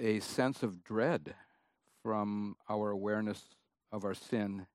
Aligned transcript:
a 0.00 0.20
sense 0.20 0.62
of 0.62 0.82
dread 0.82 1.34
from 2.02 2.56
our 2.68 2.90
awareness 2.90 3.42
of 3.92 4.04
our 4.04 4.14
sin 4.14 4.66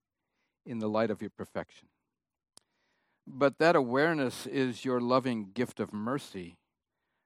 in 0.66 0.80
the 0.80 0.88
light 0.88 1.10
of 1.12 1.22
your 1.22 1.32
perfection. 1.32 1.88
But 3.28 3.58
that 3.58 3.76
awareness 3.76 4.46
is 4.46 4.86
your 4.86 5.02
loving 5.02 5.50
gift 5.54 5.80
of 5.80 5.92
mercy 5.92 6.58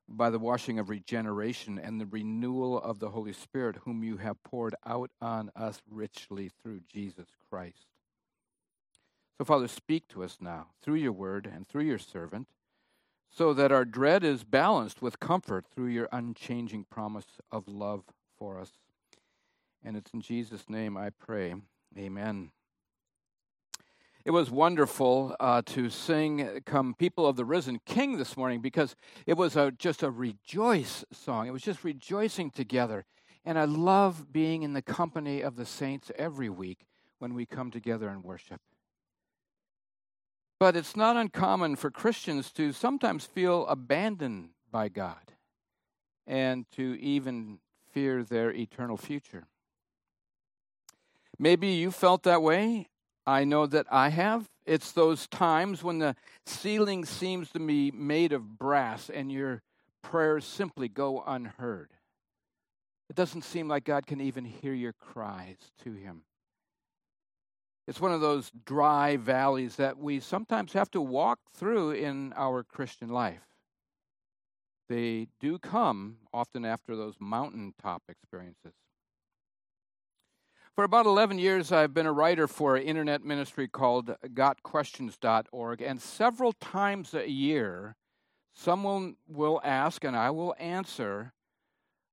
by 0.07 0.29
the 0.29 0.39
washing 0.39 0.79
of 0.79 0.89
regeneration 0.89 1.77
and 1.77 1.99
the 1.99 2.05
renewal 2.05 2.79
of 2.81 2.99
the 2.99 3.09
Holy 3.09 3.33
Spirit, 3.33 3.77
whom 3.83 4.04
you 4.04 4.18
have 4.18 4.41
poured 4.43 4.75
out 4.86 5.11
on 5.21 5.52
us 5.55 5.81
richly 5.89 6.50
through 6.61 6.81
Jesus 6.91 7.27
Christ. 7.50 7.86
So, 9.38 9.45
Father, 9.45 9.68
speak 9.68 10.07
to 10.09 10.23
us 10.23 10.38
now 10.41 10.68
through 10.81 10.95
your 10.95 11.11
word 11.11 11.50
and 11.54 11.68
through 11.68 11.84
your 11.84 12.00
servant, 12.00 12.47
so 13.30 13.54
that 13.54 13.71
our 13.71 13.86
dread 13.86 14.23
is 14.23 14.43
balanced 14.43 15.02
with 15.02 15.20
comfort 15.20 15.66
through 15.73 15.88
your 15.88 16.09
unchanging 16.12 16.86
promise 16.89 17.25
of 17.52 17.68
love 17.68 18.04
for 18.38 18.59
us. 18.59 18.71
And 19.84 19.95
it's 19.95 20.12
in 20.12 20.22
Jesus' 20.22 20.70
name 20.70 20.98
I 20.98 21.12
pray. 21.12 21.55
Amen. 21.98 22.52
It 24.26 24.31
was 24.31 24.52
wonderful 24.52 25.36
uh, 25.39 25.62
to 25.67 25.89
sing 25.89 26.62
Come 26.66 26.94
People 26.94 27.26
of 27.26 27.38
the 27.38 27.45
Risen 27.45 27.80
King 27.86 28.17
this 28.17 28.36
morning 28.36 28.62
because 28.62 28.95
it 29.26 29.38
was 29.38 29.55
a, 29.55 29.72
just 29.72 30.03
a 30.03 30.11
rejoice 30.11 31.05
song. 31.11 31.48
It 31.48 31.52
was 31.52 31.61
just 31.61 31.84
rejoicing 31.84 32.52
together. 32.52 33.05
And 33.45 33.58
I 33.58 33.64
love 33.64 34.34
being 34.34 34.64
in 34.64 34.73
the 34.73 34.81
company 34.81 35.41
of 35.41 35.55
the 35.55 35.66
saints 35.66 36.11
every 36.17 36.50
week 36.50 36.86
when 37.20 37.34
we 37.34 37.45
come 37.45 37.72
together 37.72 38.09
and 38.09 38.23
worship. 38.23 38.59
But 40.59 40.76
it's 40.76 40.95
not 40.95 41.16
uncommon 41.16 41.77
for 41.77 41.90
Christians 41.90 42.52
to 42.54 42.73
sometimes 42.73 43.26
feel 43.26 43.66
abandoned 43.67 44.50
by 44.70 44.90
God 44.90 45.34
and 46.27 46.70
to 46.72 47.00
even 47.02 47.59
fear 47.91 48.23
their 48.23 48.52
eternal 48.52 48.98
future. 48.98 49.48
Maybe 51.40 51.70
you 51.70 51.91
felt 51.91 52.23
that 52.23 52.42
way. 52.42 52.89
I 53.25 53.45
know 53.45 53.66
that 53.67 53.88
I 53.89 54.09
have. 54.09 54.50
It's 54.66 54.92
those 54.92 55.28
times 55.28 55.83
when 55.83 56.00
the 56.00 56.16
ceiling 56.45 57.05
seems 57.05 57.50
to 57.52 57.59
be 57.59 57.92
made 57.92 58.33
of 58.33 58.59
brass 58.59 59.09
and 59.09 59.31
your 59.31 59.61
prayers 60.02 60.45
simply 60.45 60.89
go 60.89 61.23
unheard. 61.26 61.92
It 63.09 63.16
doesn't 63.16 63.44
seem 63.44 63.67
like 63.67 63.86
God 63.86 64.05
can 64.05 64.20
even 64.20 64.45
hear 64.45 64.73
your 64.73 64.94
cries 64.94 65.58
to 65.83 65.94
Him. 65.94 66.23
It's 67.90 68.00
one 68.00 68.12
of 68.12 68.22
those 68.22 68.52
dry 68.66 69.18
valleys 69.18 69.78
that 69.78 69.98
we 69.98 70.20
sometimes 70.20 70.73
have 70.73 70.92
to 70.92 71.02
walk 71.02 71.40
through 71.56 71.94
in 71.94 72.34
our 72.36 72.64
Christian 72.64 73.09
life. 73.09 73.42
They 74.88 75.30
do 75.40 75.58
come 75.58 76.17
often 76.32 76.66
after 76.66 76.95
those 76.95 77.16
mountaintop 77.20 78.04
experiences. 78.08 78.73
For 80.76 80.84
about 80.84 81.08
11 81.08 81.40
years, 81.40 81.72
I've 81.72 81.95
been 81.95 82.06
a 82.06 82.14
writer 82.14 82.48
for 82.48 82.76
an 82.76 82.84
internet 82.84 83.23
ministry 83.26 83.67
called 83.67 84.16
GotQuestions.org, 84.23 85.82
and 85.82 86.00
several 86.00 86.54
times 86.54 87.16
a 87.16 87.28
year, 87.28 87.95
someone 88.54 89.16
will 89.28 89.60
ask 89.64 90.04
and 90.04 90.16
I 90.16 90.30
will 90.30 90.54
answer. 90.60 91.34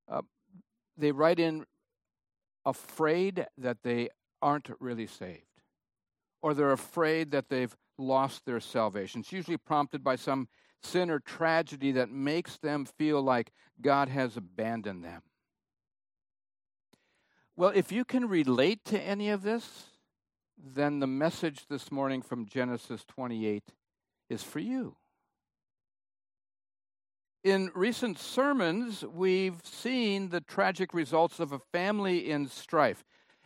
Uh, 0.09 0.23
they 0.97 1.11
write 1.11 1.39
in 1.39 1.67
afraid 2.65 3.45
that 3.59 3.83
they 3.83 4.09
aren't 4.41 4.69
really 4.79 5.07
saved, 5.07 5.46
or 6.41 6.53
they're 6.53 6.71
afraid 6.71 7.31
that 7.31 7.49
they've 7.49 7.75
lost 7.97 8.45
their 8.45 8.59
salvation. 8.59 9.21
It's 9.21 9.31
usually 9.31 9.57
prompted 9.57 10.03
by 10.03 10.15
some 10.15 10.47
sin 10.83 11.09
or 11.09 11.19
tragedy 11.19 11.91
that 11.93 12.09
makes 12.09 12.57
them 12.57 12.85
feel 12.85 13.21
like 13.21 13.51
God 13.81 14.09
has 14.09 14.37
abandoned 14.37 15.03
them. 15.03 15.21
Well, 17.55 17.71
if 17.73 17.91
you 17.91 18.05
can 18.05 18.27
relate 18.27 18.85
to 18.85 19.01
any 19.01 19.29
of 19.29 19.41
this, 19.41 19.85
then 20.57 20.99
the 20.99 21.07
message 21.07 21.65
this 21.69 21.91
morning 21.91 22.21
from 22.21 22.45
Genesis 22.45 23.03
28 23.07 23.63
is 24.29 24.43
for 24.43 24.59
you. 24.59 24.95
In 27.43 27.71
recent 27.73 28.19
sermons, 28.19 29.03
we've 29.05 29.61
seen 29.63 30.29
the 30.29 30.41
tragic 30.41 30.93
results 30.93 31.39
of 31.39 31.51
a 31.51 31.59
family 31.71 32.29
in 32.29 32.47
strife. 32.47 33.03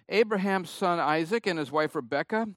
Abraham's 0.10 0.70
son 0.70 1.00
Isaac 1.00 1.48
and 1.48 1.60
his 1.60 1.72
wife 1.72 1.96
Rebekah 1.96 2.48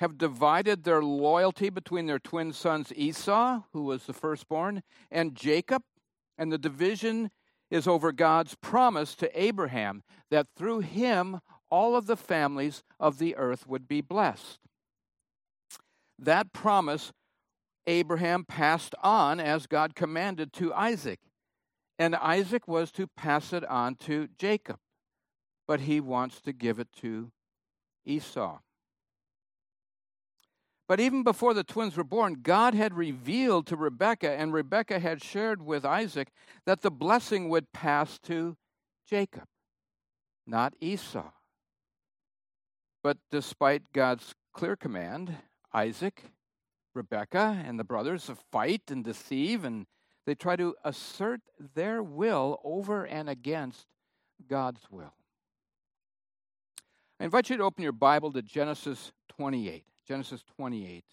have 0.00 0.16
divided 0.16 0.82
their 0.82 1.02
loyalty 1.02 1.68
between 1.68 2.06
their 2.06 2.18
twin 2.18 2.54
sons 2.54 2.90
Esau, 2.96 3.60
who 3.74 3.82
was 3.82 4.04
the 4.04 4.14
firstborn, 4.14 4.82
and 5.10 5.34
Jacob, 5.34 5.82
and 6.38 6.50
the 6.50 6.56
division 6.56 7.30
is 7.70 7.86
over 7.86 8.10
God's 8.10 8.54
promise 8.54 9.14
to 9.16 9.40
Abraham 9.40 10.02
that 10.30 10.46
through 10.56 10.80
him 10.80 11.40
all 11.68 11.94
of 11.96 12.06
the 12.06 12.16
families 12.16 12.82
of 12.98 13.18
the 13.18 13.36
earth 13.36 13.66
would 13.66 13.86
be 13.86 14.00
blessed. 14.00 14.58
That 16.18 16.54
promise 16.54 17.12
Abraham 17.86 18.44
passed 18.44 18.94
on 19.02 19.38
as 19.38 19.66
God 19.66 19.94
commanded 19.94 20.54
to 20.54 20.72
Isaac, 20.72 21.20
and 21.98 22.16
Isaac 22.16 22.66
was 22.66 22.90
to 22.92 23.06
pass 23.06 23.52
it 23.52 23.66
on 23.66 23.96
to 23.96 24.28
Jacob, 24.38 24.78
but 25.68 25.80
he 25.80 26.00
wants 26.00 26.40
to 26.40 26.54
give 26.54 26.78
it 26.78 26.88
to 27.02 27.30
Esau. 28.06 28.60
But 30.90 30.98
even 30.98 31.22
before 31.22 31.54
the 31.54 31.62
twins 31.62 31.96
were 31.96 32.02
born, 32.02 32.38
God 32.42 32.74
had 32.74 32.94
revealed 32.94 33.68
to 33.68 33.76
Rebekah, 33.76 34.32
and 34.32 34.52
Rebekah 34.52 34.98
had 34.98 35.22
shared 35.22 35.64
with 35.64 35.84
Isaac 35.84 36.32
that 36.66 36.80
the 36.80 36.90
blessing 36.90 37.48
would 37.48 37.72
pass 37.72 38.18
to 38.24 38.56
Jacob, 39.08 39.44
not 40.48 40.74
Esau. 40.80 41.30
But 43.04 43.18
despite 43.30 43.92
God's 43.92 44.34
clear 44.52 44.74
command, 44.74 45.36
Isaac, 45.72 46.24
Rebekah, 46.92 47.62
and 47.64 47.78
the 47.78 47.84
brothers 47.84 48.28
fight 48.50 48.90
and 48.90 49.04
deceive, 49.04 49.64
and 49.64 49.86
they 50.26 50.34
try 50.34 50.56
to 50.56 50.74
assert 50.82 51.40
their 51.76 52.02
will 52.02 52.60
over 52.64 53.04
and 53.04 53.30
against 53.30 53.86
God's 54.48 54.90
will. 54.90 55.14
I 57.20 57.26
invite 57.26 57.48
you 57.48 57.58
to 57.58 57.62
open 57.62 57.84
your 57.84 57.92
Bible 57.92 58.32
to 58.32 58.42
Genesis 58.42 59.12
28. 59.28 59.84
Genesis 60.10 60.42
28. 60.56 61.04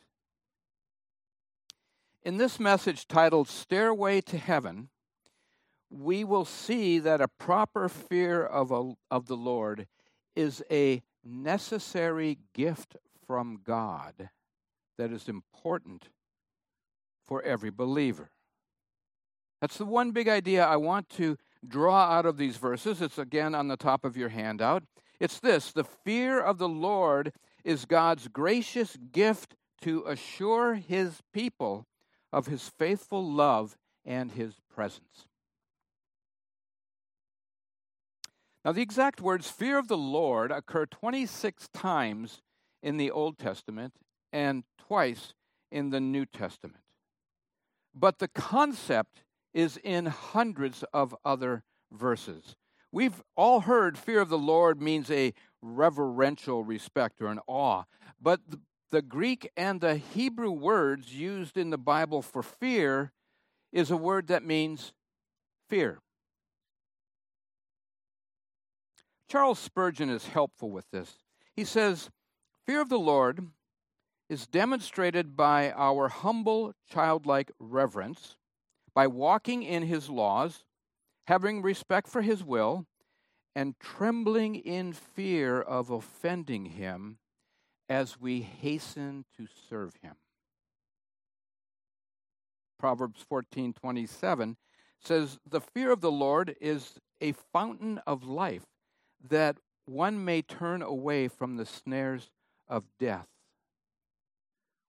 In 2.24 2.38
this 2.38 2.60
message 2.60 3.08
titled 3.08 3.48
Stairway 3.48 4.22
to 4.22 4.40
Heaven, 4.40 4.90
we 5.92 6.24
will 6.24 6.46
see 6.46 6.98
that 6.98 7.22
a 7.22 7.28
proper 7.28 7.90
fear 7.90 8.44
of, 8.44 8.72
a, 8.72 8.94
of 9.12 9.28
the 9.28 9.38
Lord 9.38 9.86
is 10.36 10.64
a 10.72 11.04
necessary 11.24 12.40
gift 12.56 12.96
from 13.28 13.60
God 13.64 14.30
that 14.98 15.12
is 15.12 15.30
important 15.30 16.10
for 17.24 17.44
every 17.44 17.70
believer. 17.70 18.32
That's 19.62 19.78
the 19.78 19.86
one 19.86 20.10
big 20.10 20.28
idea 20.28 20.66
I 20.66 20.78
want 20.78 21.08
to 21.10 21.38
draw 21.68 22.06
out 22.06 22.26
of 22.26 22.38
these 22.38 22.58
verses. 22.58 23.04
It's 23.04 23.20
again 23.20 23.54
on 23.54 23.68
the 23.68 23.78
top 23.78 24.04
of 24.04 24.18
your 24.18 24.30
handout. 24.30 24.86
It's 25.20 25.40
this 25.40 25.72
the 25.72 25.84
fear 25.84 26.40
of 26.40 26.58
the 26.58 26.70
Lord 26.70 27.32
is 27.68 27.84
God's 27.84 28.30
gracious 28.30 28.98
gift 29.12 29.54
to 29.82 30.06
assure 30.08 30.76
his 30.76 31.20
people 31.34 31.86
of 32.32 32.48
his 32.48 32.70
faithful 32.80 33.30
love 33.30 33.76
and 34.06 34.32
his 34.32 34.54
presence. 34.74 35.26
Now, 38.64 38.72
the 38.72 38.82
exact 38.82 39.20
words 39.20 39.50
fear 39.50 39.78
of 39.78 39.90
the 39.90 39.98
Lord 39.98 40.50
occur 40.50 40.86
26 40.86 41.68
times 41.74 42.42
in 42.82 42.96
the 42.96 43.12
Old 43.12 43.38
Testament 43.38 43.96
and 44.32 44.64
twice 44.78 45.34
in 45.70 45.90
the 45.90 46.00
New 46.00 46.26
Testament. 46.26 46.84
But 47.94 48.20
the 48.20 48.30
concept 48.30 49.24
is 49.54 49.78
in 49.84 50.06
hundreds 50.06 50.86
of 50.94 51.14
other 51.26 51.64
verses. 51.92 52.56
We've 52.94 53.22
all 53.36 53.62
heard 53.62 53.98
fear 53.98 54.22
of 54.22 54.30
the 54.30 54.38
Lord 54.38 54.82
means 54.82 55.12
a 55.12 55.34
reverential 55.62 56.64
respect 56.64 57.22
or 57.22 57.28
an 57.28 57.40
awe. 57.48 57.84
But 58.22 58.42
the, 58.92 59.02
Greek 59.02 59.50
and 59.58 59.82
the 59.82 59.96
Hebrew 59.96 60.52
words 60.52 61.14
used 61.14 61.58
in 61.58 61.70
the 61.70 61.78
Bible 61.78 62.22
for 62.22 62.42
fear 62.42 63.12
is 63.72 63.92
a 63.92 63.98
word 63.98 64.28
that 64.28 64.46
means 64.46 64.94
fear. 65.70 66.00
Charles 69.30 69.60
Spurgeon 69.60 70.10
is 70.10 70.28
helpful 70.28 70.72
with 70.72 70.90
this. 70.92 71.18
He 71.56 71.66
says, 71.66 72.10
Fear 72.66 72.82
of 72.82 72.90
the 72.90 73.00
Lord 73.00 73.48
is 74.30 74.48
demonstrated 74.48 75.36
by 75.36 75.72
our 75.72 76.08
humble, 76.10 76.74
childlike 76.90 77.52
reverence, 77.60 78.36
by 78.94 79.08
walking 79.08 79.64
in 79.64 79.84
his 79.84 80.10
laws, 80.10 80.64
having 81.28 81.62
respect 81.62 82.08
for 82.08 82.22
his 82.22 82.44
will, 82.44 82.86
and 83.58 83.80
trembling 83.80 84.54
in 84.54 84.94
fear 84.94 85.60
of 85.60 85.90
offending 85.90 86.66
him 86.66 87.18
as 87.90 88.22
we 88.22 88.42
hasten 88.42 89.26
to 89.36 89.48
serve 89.68 89.96
him. 90.04 90.14
Proverbs 92.78 93.26
14:27 93.28 94.58
says 95.00 95.40
the 95.44 95.60
fear 95.60 95.92
of 95.92 96.02
the 96.02 96.12
Lord 96.12 96.56
is 96.62 97.00
a 97.20 97.32
fountain 97.32 97.98
of 98.06 98.24
life, 98.24 98.68
that 99.20 99.58
one 99.86 100.24
may 100.24 100.44
turn 100.44 100.84
away 100.84 101.28
from 101.28 101.56
the 101.56 101.66
snares 101.66 102.30
of 102.68 102.86
death. 103.00 103.28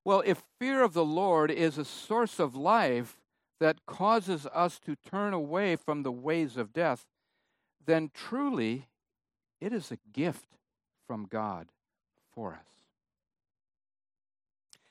Well, 0.04 0.22
if 0.26 0.44
fear 0.58 0.82
of 0.82 0.92
the 0.92 1.06
Lord 1.06 1.50
is 1.50 1.78
a 1.78 1.86
source 1.86 2.38
of 2.38 2.54
life 2.54 3.18
that 3.60 3.86
causes 3.86 4.44
us 4.52 4.78
to 4.80 4.94
turn 4.94 5.32
away 5.32 5.74
from 5.74 6.02
the 6.02 6.12
ways 6.12 6.58
of 6.58 6.74
death, 6.74 7.06
then 7.88 8.10
truly 8.12 8.86
it 9.60 9.72
is 9.72 9.90
a 9.90 9.98
gift 10.12 10.58
from 11.06 11.24
God 11.24 11.68
for 12.34 12.52
us. 12.52 12.66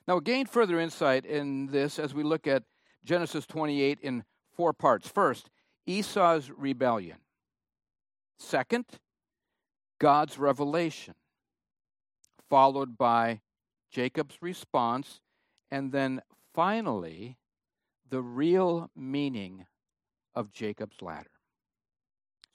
Now, 0.08 0.20
gain 0.20 0.48
further 0.48 0.80
insight 0.80 1.24
in 1.24 1.68
this 1.68 2.00
as 2.00 2.14
we 2.16 2.24
look 2.24 2.48
at 2.48 2.64
Genesis 3.06 3.46
28 3.46 4.00
in 4.02 4.24
four 4.56 4.74
parts. 4.74 5.08
First, 5.08 5.52
Esau's 5.86 6.50
rebellion. 6.50 7.18
Second, 8.40 8.86
God's 10.00 10.40
revelation, 10.40 11.14
followed 12.50 12.98
by 12.98 13.42
Jacob's 13.92 14.38
response, 14.42 15.20
and 15.70 15.92
then 15.92 16.22
finally, 16.54 17.38
the 18.10 18.22
real 18.22 18.90
meaning 18.96 19.68
of 20.34 20.52
Jacob's 20.52 21.02
ladder. 21.02 21.30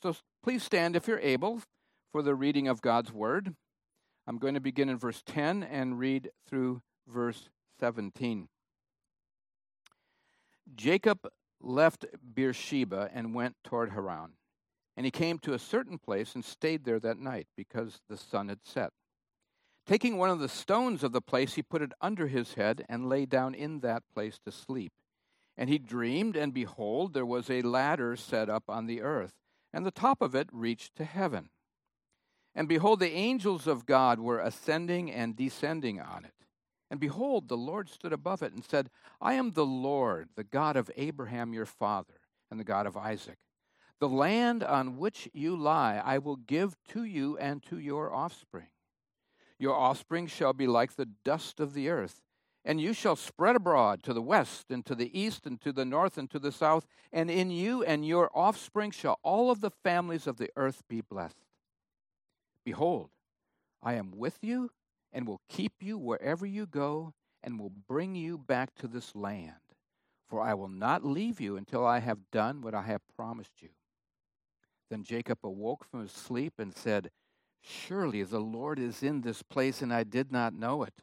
So 0.03 0.17
please 0.43 0.63
stand 0.63 0.97
if 0.97 1.07
you're 1.07 1.21
able 1.21 1.63
for 2.11 2.23
the 2.23 2.35
reading 2.35 2.69
of 2.69 2.83
God's 2.83 3.13
word. 3.13 3.55
I'm 4.27 4.39
going 4.39 4.55
to 4.55 4.61
begin 4.61 4.89
in 4.89 4.99
verse 4.99 5.23
10 5.27 5.63
and 5.63 5.99
read 5.99 6.31
through 6.49 6.83
verse 7.09 7.49
17. 7.81 8.49
Jacob 10.75 11.29
left 11.61 12.07
Beersheba 12.35 13.11
and 13.13 13.35
went 13.35 13.57
toward 13.65 13.91
Haran. 13.91 14.33
And 14.97 15.07
he 15.07 15.11
came 15.11 15.39
to 15.41 15.55
a 15.55 15.59
certain 15.59 15.99
place 15.99 16.35
and 16.35 16.45
stayed 16.45 16.85
there 16.85 17.01
that 17.01 17.19
night 17.19 17.47
because 17.57 18.01
the 18.09 18.17
sun 18.17 18.49
had 18.49 18.65
set. 18.65 18.91
Taking 19.87 20.17
one 20.17 20.31
of 20.31 20.39
the 20.39 20.49
stones 20.49 21.03
of 21.03 21.13
the 21.13 21.21
place, 21.21 21.55
he 21.55 21.63
put 21.63 21.83
it 21.83 21.93
under 22.01 22.29
his 22.29 22.55
head 22.55 22.85
and 22.89 23.09
lay 23.09 23.27
down 23.27 23.55
in 23.55 23.81
that 23.81 24.03
place 24.15 24.39
to 24.45 24.53
sleep. 24.53 24.93
And 25.57 25.69
he 25.69 25.79
dreamed, 25.79 26.37
and 26.37 26.55
behold, 26.55 27.15
there 27.15 27.27
was 27.27 27.51
a 27.51 27.63
ladder 27.63 28.17
set 28.17 28.49
up 28.49 28.65
on 28.69 28.87
the 28.87 29.03
earth, 29.03 29.33
and 29.73 29.87
the 29.87 29.91
top 29.91 30.21
of 30.21 30.35
it 30.35 30.49
reached 30.53 30.97
to 30.97 31.05
heaven. 31.05 31.49
And 32.55 32.69
behold, 32.69 33.01
the 33.01 33.13
angels 33.13 33.67
of 33.67 33.87
God 33.87 34.19
were 34.19 34.39
ascending 34.39 35.11
and 35.11 35.35
descending 35.35 36.01
on 36.01 36.25
it. 36.25 36.35
And 36.91 37.01
behold, 37.01 37.49
the 37.49 37.57
Lord 37.57 37.89
stood 37.89 38.13
above 38.13 38.43
it 38.43 38.53
and 38.53 38.63
said, 38.63 38.91
I 39.21 39.35
am 39.35 39.53
the 39.53 39.65
Lord, 39.65 40.29
the 40.37 40.45
God 40.45 40.77
of 40.77 40.91
Abraham 40.97 41.55
your 41.55 41.65
father, 41.65 42.21
and 42.51 42.61
the 42.61 42.65
God 42.65 42.87
of 42.87 42.99
Isaac. 42.99 43.39
The 43.99 44.09
land 44.09 44.63
on 44.63 44.99
which 44.99 45.31
you 45.33 45.57
lie 45.57 46.03
I 46.05 46.19
will 46.19 46.37
give 46.37 46.77
to 46.89 47.05
you 47.05 47.39
and 47.39 47.63
to 47.63 47.79
your 47.79 48.13
offspring. 48.13 48.67
Your 49.59 49.75
offspring 49.75 50.27
shall 50.27 50.53
be 50.53 50.67
like 50.67 50.97
the 50.97 51.09
dust 51.25 51.61
of 51.61 51.73
the 51.73 51.89
earth, 51.89 52.21
and 52.65 52.81
you 52.81 52.93
shall 52.93 53.17
spread 53.17 53.57
abroad 53.57 54.03
to 54.05 54.13
the 54.13 54.23
west 54.23 54.71
and 54.71 54.87
to 54.87 54.95
the 54.95 55.19
east 55.19 55.47
and 55.47 55.61
to 55.61 55.73
the 55.73 55.85
north 55.85 56.17
and 56.17 56.31
to 56.31 56.39
the 56.39 56.53
south, 56.53 56.87
and 57.13 57.31
in 57.31 57.51
you 57.51 57.83
and 57.83 58.07
your 58.07 58.31
offspring 58.35 58.91
shall 58.91 59.19
all 59.23 59.51
of 59.51 59.61
the 59.61 59.71
families 59.71 60.27
of 60.27 60.37
the 60.37 60.51
earth 60.57 60.83
be 60.89 61.01
blessed. 61.01 61.45
Behold, 62.65 63.11
I 63.83 63.95
am 63.95 64.13
with 64.17 64.39
you 64.43 64.71
and 65.13 65.27
will 65.27 65.41
keep 65.49 65.73
you 65.81 65.99
wherever 65.99 66.47
you 66.47 66.67
go 66.67 67.15
and 67.43 67.59
will 67.59 67.73
bring 67.89 68.15
you 68.15 68.39
back 68.39 68.75
to 68.77 68.87
this 68.87 69.15
land. 69.17 69.55
For 70.29 70.41
I 70.41 70.55
will 70.55 70.69
not 70.69 71.05
leave 71.05 71.41
you 71.41 71.57
until 71.57 71.85
I 71.85 71.99
have 71.99 72.31
done 72.31 72.63
what 72.63 72.75
I 72.75 72.83
have 72.83 73.03
promised 73.17 73.61
you. 73.61 73.71
Then 74.89 75.03
Jacob 75.03 75.39
awoke 75.43 75.85
from 75.85 76.03
his 76.03 76.13
sleep 76.13 76.55
and 76.59 76.75
said, 76.75 77.11
Surely 77.61 78.23
the 78.23 78.41
Lord 78.41 78.79
is 78.79 79.03
in 79.03 79.21
this 79.21 79.43
place, 79.43 79.83
and 79.83 79.93
I 79.93 80.05
did 80.05 80.33
not 80.33 80.55
know 80.55 80.83
it. 80.83 80.95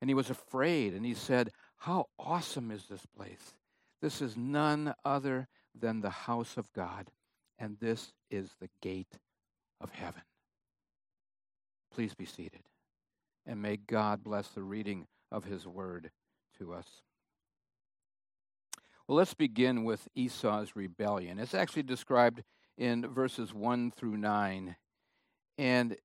And 0.00 0.08
he 0.08 0.14
was 0.14 0.30
afraid, 0.30 0.94
and 0.94 1.04
he 1.04 1.14
said, 1.14 1.50
How 1.76 2.06
awesome 2.18 2.70
is 2.70 2.86
this 2.86 3.04
place! 3.16 3.54
This 4.00 4.22
is 4.22 4.36
none 4.36 4.94
other 5.04 5.48
than 5.78 6.00
the 6.00 6.10
house 6.10 6.56
of 6.56 6.72
God, 6.72 7.10
and 7.58 7.76
this 7.80 8.12
is 8.30 8.50
the 8.60 8.70
gate 8.80 9.18
of 9.80 9.90
heaven. 9.90 10.22
Please 11.92 12.14
be 12.14 12.24
seated. 12.24 12.62
And 13.46 13.60
may 13.60 13.76
God 13.76 14.22
bless 14.22 14.48
the 14.48 14.62
reading 14.62 15.06
of 15.30 15.44
his 15.44 15.66
word 15.66 16.10
to 16.58 16.72
us. 16.72 16.86
Well, 19.06 19.16
let's 19.18 19.34
begin 19.34 19.84
with 19.84 20.06
Esau's 20.14 20.76
rebellion. 20.76 21.38
It's 21.38 21.54
actually 21.54 21.82
described 21.82 22.42
in 22.78 23.06
verses 23.08 23.52
1 23.52 23.90
through 23.90 24.16
9. 24.16 24.76
And 25.58 25.96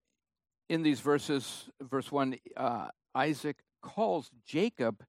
in 0.70 0.82
these 0.82 1.02
verses, 1.02 1.70
verse 1.80 2.12
1, 2.12 2.36
uh, 2.58 2.88
Isaac 3.14 3.58
calls 3.86 4.32
Jacob 4.46 5.06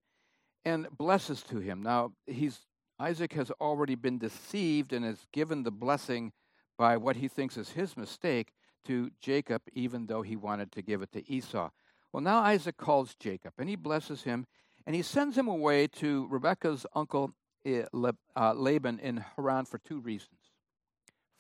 and 0.65 0.87
blesses 0.97 1.43
to 1.45 1.59
him. 1.59 1.83
Now, 1.83 2.13
he's 2.27 2.61
Isaac 2.99 3.33
has 3.35 3.51
already 3.61 3.95
been 3.95 4.19
deceived 4.19 4.93
and 4.93 5.05
has 5.05 5.27
given 5.33 5.63
the 5.63 5.71
blessing 5.71 6.33
by 6.79 6.97
what 6.97 7.17
he 7.17 7.29
thinks 7.29 7.57
is 7.57 7.71
his 7.71 7.97
mistake 7.97 8.53
to 8.87 9.11
Jacob, 9.21 9.63
even 9.73 10.07
though 10.07 10.23
he 10.23 10.37
wanted 10.37 10.73
to 10.73 10.83
give 10.83 11.03
it 11.03 11.13
to 11.13 11.31
Esau. 11.31 11.71
Well, 12.13 12.23
now 12.23 12.39
Isaac 12.39 12.77
calls 12.77 13.15
Jacob 13.15 13.53
and 13.59 13.69
he 13.69 13.77
blesses 13.77 14.23
him 14.23 14.47
and 14.87 14.95
he 14.95 15.03
sends 15.03 15.37
him 15.37 15.49
away 15.49 15.89
to 15.89 16.27
Rebekah's 16.29 16.87
uncle 16.95 17.33
eh, 17.67 17.83
uh, 17.93 18.53
Laban 18.55 18.99
in 19.01 19.25
Haran 19.37 19.67
for 19.67 19.79
two 19.79 20.01
reasons. 20.01 20.41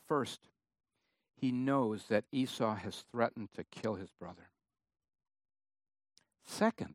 First, 0.06 0.48
he 1.36 1.52
knows 1.52 2.04
that 2.08 2.24
Esau 2.32 2.74
has 2.74 3.04
threatened 3.10 3.48
to 3.54 3.64
kill 3.64 3.94
his 3.94 4.10
brother. 4.10 4.50
Second, 6.44 6.94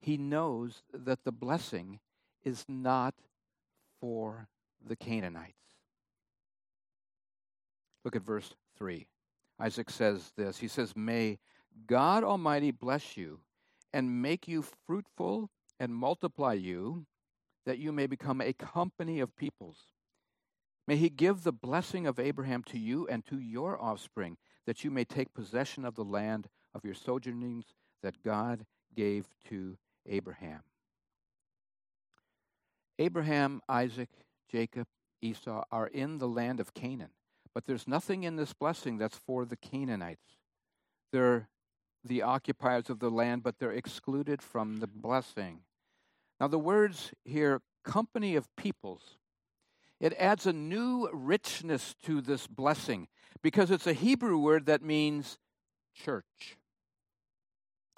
he 0.00 0.16
knows 0.16 0.82
that 0.92 1.24
the 1.24 1.32
blessing 1.32 2.00
is 2.44 2.64
not 2.68 3.14
for 4.00 4.48
the 4.84 4.96
Canaanites. 4.96 5.54
Look 8.04 8.14
at 8.14 8.22
verse 8.22 8.54
3. 8.78 9.06
Isaac 9.58 9.90
says 9.90 10.32
this 10.36 10.58
He 10.58 10.68
says, 10.68 10.94
May 10.94 11.38
God 11.86 12.24
Almighty 12.24 12.70
bless 12.70 13.16
you 13.16 13.40
and 13.92 14.22
make 14.22 14.46
you 14.46 14.64
fruitful 14.86 15.50
and 15.80 15.94
multiply 15.94 16.52
you, 16.52 17.06
that 17.64 17.78
you 17.78 17.92
may 17.92 18.06
become 18.06 18.40
a 18.40 18.52
company 18.52 19.20
of 19.20 19.36
peoples. 19.36 19.78
May 20.86 20.96
he 20.96 21.08
give 21.08 21.42
the 21.42 21.52
blessing 21.52 22.06
of 22.06 22.20
Abraham 22.20 22.62
to 22.64 22.78
you 22.78 23.08
and 23.08 23.26
to 23.26 23.40
your 23.40 23.80
offspring, 23.80 24.36
that 24.66 24.84
you 24.84 24.90
may 24.90 25.04
take 25.04 25.34
possession 25.34 25.84
of 25.84 25.96
the 25.96 26.04
land 26.04 26.48
of 26.74 26.84
your 26.84 26.94
sojournings 26.94 27.64
that 28.02 28.22
God 28.22 28.66
gave 28.94 29.26
to 29.48 29.76
Abraham. 30.08 30.62
Abraham, 32.98 33.60
Isaac, 33.68 34.08
Jacob, 34.50 34.86
Esau 35.20 35.64
are 35.70 35.86
in 35.86 36.18
the 36.18 36.28
land 36.28 36.60
of 36.60 36.74
Canaan. 36.74 37.10
But 37.54 37.64
there's 37.64 37.88
nothing 37.88 38.24
in 38.24 38.36
this 38.36 38.52
blessing 38.52 38.98
that's 38.98 39.18
for 39.18 39.44
the 39.44 39.56
Canaanites. 39.56 40.38
They're 41.12 41.48
the 42.04 42.22
occupiers 42.22 42.90
of 42.90 42.98
the 42.98 43.10
land, 43.10 43.42
but 43.42 43.58
they're 43.58 43.72
excluded 43.72 44.42
from 44.42 44.78
the 44.78 44.86
blessing. 44.86 45.60
Now, 46.40 46.48
the 46.48 46.58
words 46.58 47.12
here, 47.24 47.62
company 47.84 48.36
of 48.36 48.54
peoples, 48.56 49.16
it 50.00 50.14
adds 50.18 50.46
a 50.46 50.52
new 50.52 51.08
richness 51.12 51.94
to 52.04 52.20
this 52.20 52.46
blessing 52.46 53.08
because 53.42 53.70
it's 53.70 53.86
a 53.86 53.94
Hebrew 53.94 54.38
word 54.38 54.66
that 54.66 54.82
means 54.82 55.38
church. 55.94 56.58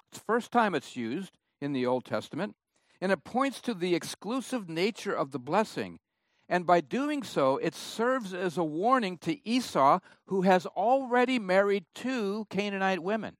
It's 0.09 0.19
the 0.19 0.25
first 0.25 0.51
time 0.51 0.73
it's 0.73 0.95
used 0.95 1.37
in 1.61 1.73
the 1.73 1.85
Old 1.85 2.05
Testament, 2.05 2.55
and 3.01 3.11
it 3.11 3.23
points 3.23 3.61
to 3.61 3.73
the 3.73 3.95
exclusive 3.95 4.69
nature 4.69 5.13
of 5.13 5.31
the 5.31 5.39
blessing. 5.39 5.99
And 6.47 6.65
by 6.65 6.81
doing 6.81 7.21
so, 7.23 7.57
it 7.57 7.75
serves 7.75 8.33
as 8.33 8.57
a 8.57 8.63
warning 8.63 9.17
to 9.19 9.47
Esau, 9.47 9.99
who 10.27 10.41
has 10.41 10.65
already 10.65 11.37
married 11.37 11.85
two 11.93 12.47
Canaanite 12.49 13.03
women. 13.03 13.37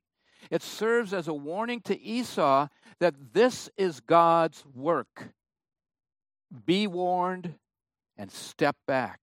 It 0.52 0.62
serves 0.62 1.14
as 1.14 1.28
a 1.28 1.34
warning 1.34 1.82
to 1.82 2.00
Esau 2.00 2.68
that 3.00 3.34
this 3.34 3.70
is 3.78 4.00
God's 4.00 4.64
work. 4.74 5.30
Be 6.66 6.88
warned 6.88 7.56
and 8.18 8.32
step 8.32 8.76
back. 8.88 9.20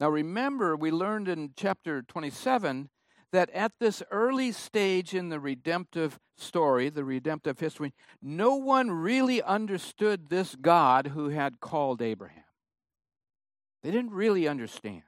Now, 0.00 0.10
remember, 0.10 0.76
we 0.76 0.90
learned 0.90 1.28
in 1.28 1.52
chapter 1.56 2.02
27 2.02 2.88
that 3.32 3.50
at 3.50 3.72
this 3.78 4.02
early 4.10 4.52
stage 4.52 5.14
in 5.14 5.28
the 5.28 5.40
redemptive 5.40 6.18
story, 6.36 6.88
the 6.88 7.04
redemptive 7.04 7.58
history, 7.58 7.92
no 8.22 8.54
one 8.56 8.90
really 8.90 9.42
understood 9.42 10.28
this 10.28 10.54
God 10.54 11.08
who 11.08 11.28
had 11.28 11.60
called 11.60 12.00
Abraham. 12.00 12.44
They 13.82 13.90
didn't 13.90 14.12
really 14.12 14.48
understand. 14.48 15.02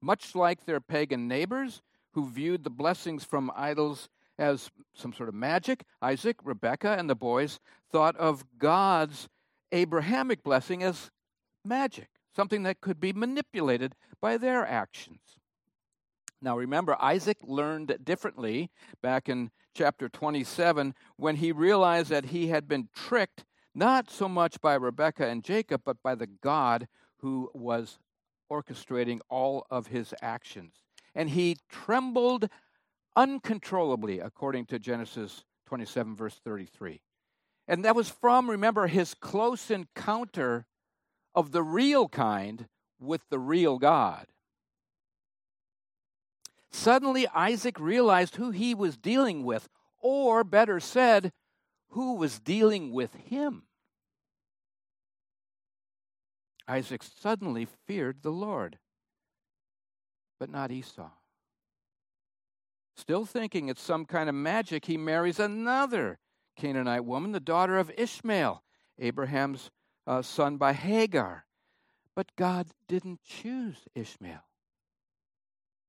Much 0.00 0.34
like 0.34 0.64
their 0.64 0.80
pagan 0.80 1.28
neighbors 1.28 1.82
who 2.14 2.28
viewed 2.28 2.64
the 2.64 2.70
blessings 2.70 3.24
from 3.24 3.52
idols 3.54 4.08
as 4.38 4.70
some 4.94 5.12
sort 5.12 5.28
of 5.28 5.34
magic, 5.34 5.84
Isaac, 6.00 6.36
Rebekah, 6.42 6.96
and 6.98 7.10
the 7.10 7.14
boys 7.14 7.60
thought 7.90 8.16
of 8.16 8.44
God's 8.58 9.28
Abrahamic 9.72 10.42
blessing 10.42 10.82
as 10.82 11.10
magic 11.64 12.08
something 12.34 12.62
that 12.62 12.80
could 12.80 13.00
be 13.00 13.12
manipulated 13.12 13.94
by 14.20 14.36
their 14.36 14.66
actions. 14.66 15.39
Now, 16.42 16.56
remember, 16.56 16.96
Isaac 17.00 17.38
learned 17.42 17.98
differently 18.02 18.70
back 19.02 19.28
in 19.28 19.50
chapter 19.74 20.08
27 20.08 20.94
when 21.16 21.36
he 21.36 21.52
realized 21.52 22.10
that 22.10 22.26
he 22.26 22.48
had 22.48 22.66
been 22.66 22.88
tricked 22.94 23.44
not 23.74 24.10
so 24.10 24.28
much 24.28 24.60
by 24.60 24.74
Rebekah 24.74 25.26
and 25.26 25.44
Jacob, 25.44 25.82
but 25.84 26.02
by 26.02 26.14
the 26.14 26.26
God 26.26 26.88
who 27.18 27.50
was 27.54 27.98
orchestrating 28.50 29.20
all 29.28 29.66
of 29.70 29.88
his 29.88 30.14
actions. 30.22 30.74
And 31.14 31.30
he 31.30 31.56
trembled 31.68 32.48
uncontrollably, 33.14 34.20
according 34.20 34.66
to 34.66 34.78
Genesis 34.78 35.44
27, 35.66 36.16
verse 36.16 36.40
33. 36.42 37.00
And 37.68 37.84
that 37.84 37.94
was 37.94 38.08
from, 38.08 38.50
remember, 38.50 38.86
his 38.86 39.14
close 39.14 39.70
encounter 39.70 40.66
of 41.34 41.52
the 41.52 41.62
real 41.62 42.08
kind 42.08 42.66
with 42.98 43.22
the 43.30 43.38
real 43.38 43.78
God. 43.78 44.26
Suddenly, 46.70 47.26
Isaac 47.28 47.78
realized 47.80 48.36
who 48.36 48.50
he 48.50 48.74
was 48.74 48.96
dealing 48.96 49.44
with, 49.44 49.68
or 50.00 50.44
better 50.44 50.80
said, 50.80 51.32
who 51.90 52.14
was 52.14 52.38
dealing 52.38 52.92
with 52.92 53.14
him. 53.14 53.64
Isaac 56.68 57.02
suddenly 57.02 57.66
feared 57.86 58.22
the 58.22 58.30
Lord, 58.30 58.78
but 60.38 60.48
not 60.48 60.70
Esau. 60.70 61.10
Still 62.96 63.24
thinking 63.24 63.68
it's 63.68 63.82
some 63.82 64.04
kind 64.04 64.28
of 64.28 64.34
magic, 64.34 64.84
he 64.84 64.96
marries 64.96 65.40
another 65.40 66.18
Canaanite 66.56 67.04
woman, 67.04 67.32
the 67.32 67.40
daughter 67.40 67.78
of 67.78 67.90
Ishmael, 67.96 68.62
Abraham's 68.98 69.70
uh, 70.06 70.22
son 70.22 70.58
by 70.58 70.72
Hagar. 70.74 71.46
But 72.14 72.36
God 72.36 72.68
didn't 72.86 73.20
choose 73.24 73.88
Ishmael. 73.94 74.44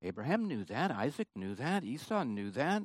Abraham 0.03 0.47
knew 0.47 0.63
that. 0.65 0.91
Isaac 0.91 1.27
knew 1.35 1.55
that. 1.55 1.83
Esau 1.83 2.23
knew 2.23 2.49
that. 2.51 2.83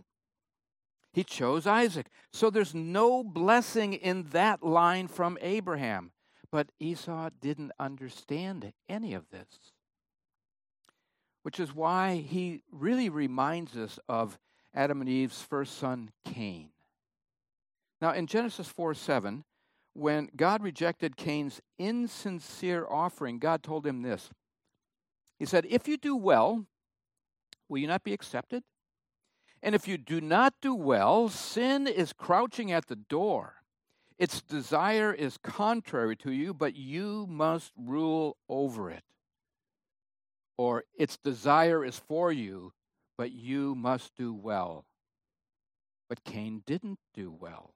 He 1.13 1.25
chose 1.25 1.67
Isaac. 1.67 2.09
So 2.33 2.51
there's 2.51 2.75
no 2.75 3.25
blessing 3.25 3.95
in 3.95 4.25
that 4.31 4.63
line 4.63 5.09
from 5.09 5.39
Abraham. 5.41 6.13
But 6.51 6.71
Esau 6.79 7.31
didn't 7.41 7.73
understand 7.81 8.73
any 8.89 9.15
of 9.15 9.31
this, 9.31 9.73
which 11.43 11.59
is 11.59 11.75
why 11.75 12.17
he 12.17 12.63
really 12.71 13.09
reminds 13.09 13.77
us 13.77 13.99
of 14.09 14.39
Adam 14.75 15.01
and 15.01 15.09
Eve's 15.09 15.41
first 15.41 15.79
son, 15.79 16.11
Cain. 16.25 16.69
Now, 18.01 18.13
in 18.13 18.27
Genesis 18.27 18.69
4 18.69 18.95
7, 18.95 19.45
when 19.95 20.29
God 20.37 20.63
rejected 20.63 21.17
Cain's 21.17 21.63
insincere 21.79 22.87
offering, 22.87 23.39
God 23.39 23.63
told 23.63 23.87
him 23.87 24.03
this 24.03 24.31
He 25.39 25.47
said, 25.47 25.67
If 25.69 25.89
you 25.89 25.97
do 25.97 26.15
well, 26.15 26.67
will 27.69 27.79
you 27.79 27.87
not 27.87 28.05
be 28.05 28.13
accepted? 28.13 28.63
And 29.63 29.75
if 29.75 29.89
you 29.89 29.99
do 29.99 30.21
not 30.21 30.55
do 30.61 30.75
well, 30.75 31.29
sin 31.29 31.87
is 31.87 32.13
crouching 32.13 32.71
at 32.71 32.87
the 32.87 32.97
door. 32.97 33.55
Its 34.19 34.41
desire 34.41 35.13
is 35.13 35.39
contrary 35.39 36.17
to 36.17 36.33
you, 36.33 36.55
but 36.55 36.77
you 36.77 37.27
must 37.29 37.73
rule 37.77 38.37
over 38.49 38.91
it. 38.91 39.03
Or 40.57 40.85
its 40.97 41.19
desire 41.19 41.85
is 41.85 41.99
for 41.99 42.33
you, 42.33 42.73
but 43.19 43.33
you 43.33 43.75
must 43.75 44.15
do 44.17 44.33
well. 44.33 44.87
But 46.09 46.25
Cain 46.25 46.63
didn't 46.65 47.01
do 47.13 47.31
well. 47.31 47.75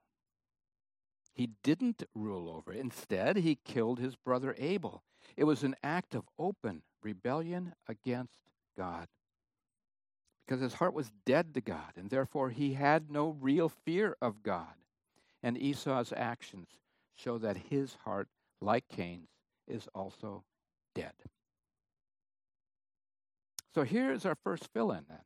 He 1.35 1.50
didn't 1.62 2.04
rule 2.14 2.49
over 2.49 2.73
it. 2.73 2.80
Instead, 2.80 3.37
he 3.37 3.59
killed 3.64 3.99
his 3.99 4.16
brother 4.16 4.54
Abel. 4.59 5.02
It 5.37 5.44
was 5.44 5.62
an 5.62 5.76
act 5.82 6.14
of 6.14 6.28
open 6.38 6.82
rebellion 7.02 7.75
against 7.88 8.44
God 8.76 9.09
because 10.50 10.61
his 10.61 10.75
heart 10.75 10.95
was 10.95 11.12
dead 11.25 11.54
to 11.54 11.61
God, 11.61 11.92
and 11.95 12.11
therefore 12.11 12.50
he 12.50 12.73
had 12.73 13.09
no 13.09 13.37
real 13.40 13.69
fear 13.69 14.16
of 14.21 14.42
God. 14.42 14.75
And 15.45 15.57
Esau's 15.57 16.12
actions 16.16 16.66
show 17.14 17.38
that 17.38 17.57
his 17.57 17.97
heart, 18.04 18.26
like 18.61 18.88
Cain's, 18.88 19.28
is 19.69 19.87
also 19.95 20.42
dead. 20.92 21.12
So 23.73 23.85
here's 23.85 24.26
our 24.26 24.35
first 24.35 24.69
fill 24.73 24.90
in 24.90 25.04
then. 25.09 25.21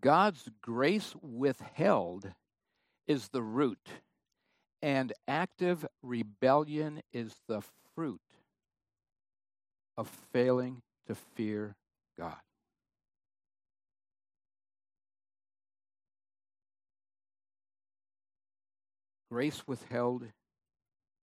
God's 0.00 0.48
grace 0.60 1.14
withheld 1.22 2.32
is 3.06 3.28
the 3.28 3.42
root, 3.42 3.88
and 4.82 5.12
active 5.28 5.86
rebellion 6.02 7.02
is 7.12 7.36
the 7.46 7.62
fruit 7.94 8.20
of 9.96 10.08
failing 10.32 10.82
to 11.06 11.14
fear 11.14 11.76
God. 12.22 12.36
Grace 19.28 19.66
withheld 19.66 20.26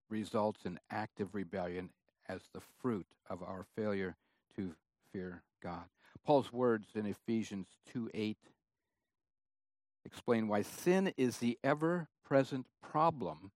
results 0.09 0.65
in 0.65 0.77
active 0.91 1.33
rebellion 1.33 1.91
as 2.27 2.41
the 2.53 2.59
fruit 2.81 3.05
of 3.29 3.41
our 3.41 3.65
failure 3.77 4.17
to 4.57 4.73
fear 5.13 5.41
God. 5.63 5.85
Paul's 6.25 6.51
words 6.51 6.89
in 6.95 7.05
Ephesians 7.05 7.67
2 7.93 8.09
8 8.13 8.37
explain 10.03 10.49
why 10.49 10.63
sin 10.63 11.13
is 11.15 11.37
the 11.37 11.57
ever 11.63 12.09
present 12.25 12.65
problem 12.81 13.51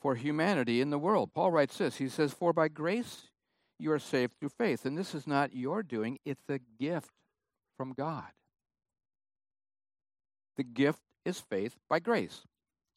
for 0.00 0.14
humanity 0.14 0.80
in 0.80 0.90
the 0.90 0.98
world. 1.00 1.30
Paul 1.34 1.50
writes 1.50 1.78
this 1.78 1.96
He 1.96 2.08
says, 2.08 2.32
For 2.32 2.52
by 2.52 2.68
grace 2.68 3.30
you 3.78 3.92
are 3.92 3.98
saved 3.98 4.34
through 4.38 4.50
faith. 4.50 4.84
And 4.84 4.96
this 4.96 5.14
is 5.14 5.26
not 5.26 5.54
your 5.54 5.82
doing, 5.82 6.18
it's 6.24 6.48
a 6.48 6.60
gift 6.78 7.12
from 7.76 7.92
God. 7.92 8.30
The 10.56 10.64
gift 10.64 11.02
is 11.24 11.40
faith 11.40 11.76
by 11.88 12.00
grace, 12.00 12.46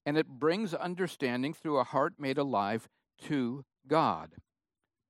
and 0.06 0.18
it 0.18 0.28
brings 0.28 0.74
understanding 0.74 1.54
through 1.54 1.78
a 1.78 1.84
heart 1.84 2.14
made 2.18 2.38
alive 2.38 2.90
to 3.24 3.64
God. 3.88 4.36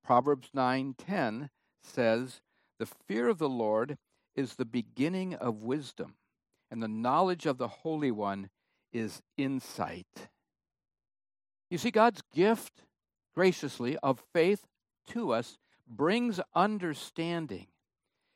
Proverbs 0.04 0.50
9:10 0.54 1.50
says, 1.82 2.42
"The 2.78 2.86
fear 2.86 3.30
of 3.30 3.38
the 3.38 3.50
Lord 3.50 3.98
is 4.36 4.56
the 4.56 4.66
beginning 4.66 5.34
of 5.36 5.64
wisdom, 5.64 6.18
and 6.70 6.82
the 6.84 6.88
knowledge 6.88 7.46
of 7.46 7.58
the 7.58 7.68
Holy 7.68 8.12
One 8.12 8.50
is 8.92 9.22
insight." 9.38 10.30
You 11.70 11.78
see 11.78 11.92
God's 11.92 12.22
gift 12.34 12.86
graciously 13.34 13.98
of 14.00 14.20
faith 14.34 14.68
to 15.14 15.34
us 15.34 15.58
brings 15.88 16.40
understanding. 16.56 17.68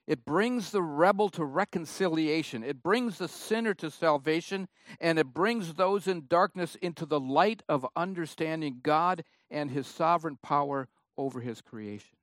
It 0.07 0.23
brings 0.23 0.71
the 0.71 0.83
rebel 0.83 1.29
to 1.29 1.43
reconciliation. 1.43 2.63
It 2.63 2.83
brings 2.83 3.17
the 3.17 3.27
sinner 3.27 3.73
to 3.75 3.89
salvation, 3.89 4.67
and 5.01 5.17
it 5.17 5.33
brings 5.33 5.73
those 5.73 6.07
in 6.07 6.27
darkness 6.27 6.75
into 6.75 7.07
the 7.07 7.19
light 7.19 7.63
of 7.67 7.87
understanding 7.95 8.81
God 8.83 9.23
and 9.49 9.71
His 9.71 9.87
sovereign 9.87 10.37
power 10.43 10.87
over 11.17 11.41
His 11.41 11.61
creation. 11.61 12.17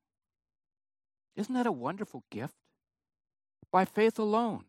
Isn't 1.35 1.55
that 1.55 1.67
a 1.67 1.73
wonderful 1.73 2.23
gift? 2.31 2.55
By 3.73 3.85
faith 3.85 4.19
alone. 4.19 4.65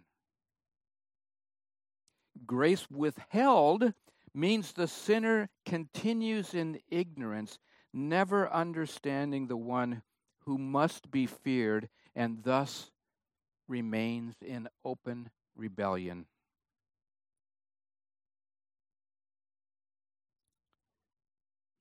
Grace 2.47 2.89
withheld 2.89 3.93
means 4.33 4.71
the 4.71 4.87
sinner 4.87 5.49
continues 5.65 6.55
in 6.55 6.79
ignorance, 6.89 7.59
never 7.93 8.51
understanding 8.51 9.47
the 9.47 9.57
one 9.57 10.01
who 10.45 10.57
must 10.57 11.11
be 11.11 11.25
feared 11.25 11.89
and 12.15 12.43
thus 12.43 12.91
remains 13.67 14.35
in 14.41 14.67
open 14.83 15.29
rebellion. 15.55 16.25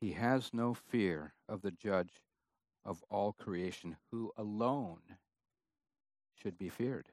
He 0.01 0.13
has 0.13 0.51
no 0.53 0.75
fear 0.75 1.35
of 1.49 1.63
the 1.63 1.71
judge 1.71 2.21
of 2.85 3.05
all 3.09 3.33
creation, 3.33 3.97
who 4.11 4.33
alone 4.37 4.99
should 6.35 6.59
be 6.59 6.69
feared. 6.69 7.07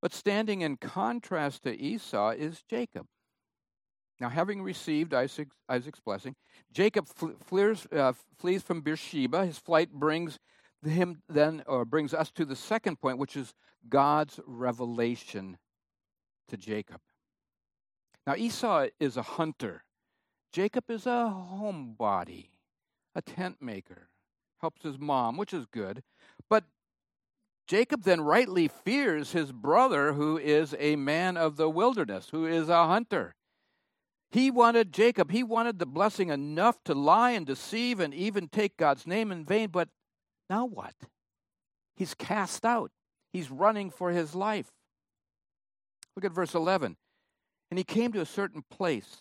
But 0.00 0.14
standing 0.14 0.60
in 0.60 0.76
contrast 0.76 1.64
to 1.64 1.76
Esau 1.76 2.30
is 2.30 2.62
Jacob. 2.62 3.06
Now, 4.20 4.28
having 4.28 4.62
received 4.62 5.14
Isaac's, 5.14 5.56
Isaac's 5.68 6.00
blessing, 6.00 6.36
Jacob 6.72 7.06
uh, 7.90 8.12
flees 8.36 8.62
from 8.62 8.82
Beersheba. 8.82 9.46
His 9.46 9.58
flight 9.58 9.90
brings 9.92 10.38
him 10.84 11.22
then, 11.28 11.62
or 11.66 11.86
brings 11.86 12.12
us 12.12 12.30
to 12.32 12.44
the 12.44 12.56
second 12.56 13.00
point, 13.00 13.18
which 13.18 13.34
is 13.34 13.54
God's 13.88 14.38
revelation 14.46 15.56
to 16.48 16.56
Jacob. 16.58 17.00
Now, 18.26 18.34
Esau 18.36 18.88
is 18.98 19.16
a 19.16 19.22
hunter. 19.22 19.84
Jacob 20.52 20.90
is 20.90 21.06
a 21.06 21.32
homebody, 21.32 22.48
a 23.14 23.22
tent 23.22 23.62
maker, 23.62 24.08
helps 24.60 24.82
his 24.82 24.98
mom, 24.98 25.38
which 25.38 25.54
is 25.54 25.64
good. 25.64 26.02
But 26.50 26.64
Jacob 27.66 28.02
then 28.02 28.20
rightly 28.20 28.68
fears 28.68 29.32
his 29.32 29.52
brother, 29.52 30.12
who 30.12 30.36
is 30.36 30.74
a 30.78 30.96
man 30.96 31.36
of 31.36 31.56
the 31.56 31.70
wilderness, 31.70 32.28
who 32.30 32.46
is 32.46 32.68
a 32.68 32.86
hunter. 32.86 33.34
He 34.32 34.50
wanted 34.50 34.92
Jacob, 34.92 35.32
he 35.32 35.42
wanted 35.42 35.78
the 35.78 35.86
blessing 35.86 36.30
enough 36.30 36.82
to 36.84 36.94
lie 36.94 37.32
and 37.32 37.44
deceive 37.44 37.98
and 37.98 38.14
even 38.14 38.48
take 38.48 38.76
God's 38.76 39.06
name 39.06 39.32
in 39.32 39.44
vain. 39.44 39.70
But 39.70 39.88
now 40.48 40.66
what? 40.66 40.94
He's 41.96 42.14
cast 42.14 42.64
out, 42.64 42.92
he's 43.32 43.50
running 43.50 43.90
for 43.90 44.10
his 44.10 44.34
life. 44.34 44.70
Look 46.14 46.24
at 46.24 46.32
verse 46.32 46.54
11. 46.54 46.96
And 47.70 47.78
he 47.78 47.84
came 47.84 48.12
to 48.12 48.20
a 48.20 48.26
certain 48.26 48.62
place 48.70 49.18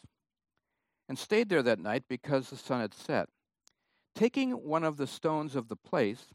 and 1.07 1.17
stayed 1.17 1.49
there 1.49 1.63
that 1.63 1.79
night 1.79 2.03
because 2.07 2.49
the 2.49 2.57
sun 2.57 2.81
had 2.81 2.93
set. 2.93 3.29
Taking 4.15 4.51
one 4.51 4.83
of 4.83 4.97
the 4.97 5.07
stones 5.07 5.55
of 5.55 5.69
the 5.69 5.75
place, 5.75 6.25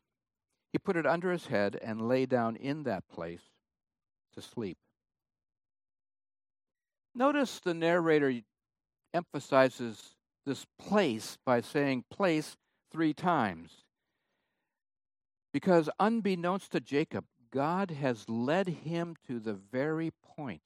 he 0.73 0.79
put 0.79 0.97
it 0.97 1.07
under 1.07 1.31
his 1.31 1.47
head 1.47 1.79
and 1.83 2.09
lay 2.09 2.27
down 2.27 2.57
in 2.57 2.83
that 2.85 3.09
place 3.09 3.43
to 4.35 4.43
sleep. 4.43 4.79
Notice 7.15 7.61
the 7.61 7.75
narrator 7.75 8.41
emphasizes 9.15 10.17
this 10.45 10.67
place 10.79 11.39
by 11.47 11.61
saying 11.61 12.05
place 12.11 12.57
three 12.91 13.15
times. 13.15 13.85
Because 15.53 15.89
unbeknownst 16.01 16.73
to 16.73 16.81
Jacob, 16.81 17.25
God 17.51 17.93
has 17.93 18.29
led 18.29 18.69
him 18.69 19.15
to 19.29 19.39
the 19.39 19.55
very 19.55 20.13
point 20.37 20.63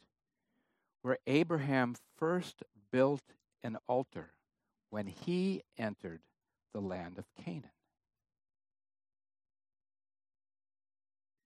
where 1.03 1.19
Abraham 1.27 1.95
first 2.17 2.63
built 2.91 3.23
an 3.63 3.77
altar 3.87 4.31
when 4.91 5.07
he 5.07 5.63
entered 5.77 6.23
the 6.73 6.81
land 6.81 7.19
of 7.19 7.27
Canaan. 7.45 7.71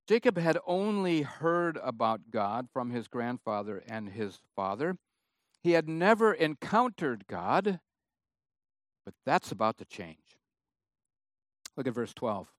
Jacob 0.06 0.36
had 0.36 0.58
only 0.66 1.22
heard 1.22 1.78
about 1.82 2.30
God 2.30 2.68
from 2.72 2.90
his 2.90 3.08
grandfather 3.08 3.82
and 3.86 4.08
his 4.08 4.40
father. 4.54 4.96
He 5.62 5.72
had 5.72 5.88
never 5.88 6.34
encountered 6.34 7.26
God, 7.28 7.80
but 9.04 9.14
that's 9.24 9.52
about 9.52 9.78
to 9.78 9.84
change. 9.84 10.18
Look 11.76 11.86
at 11.86 11.94
verse 11.94 12.12
12. 12.14 12.52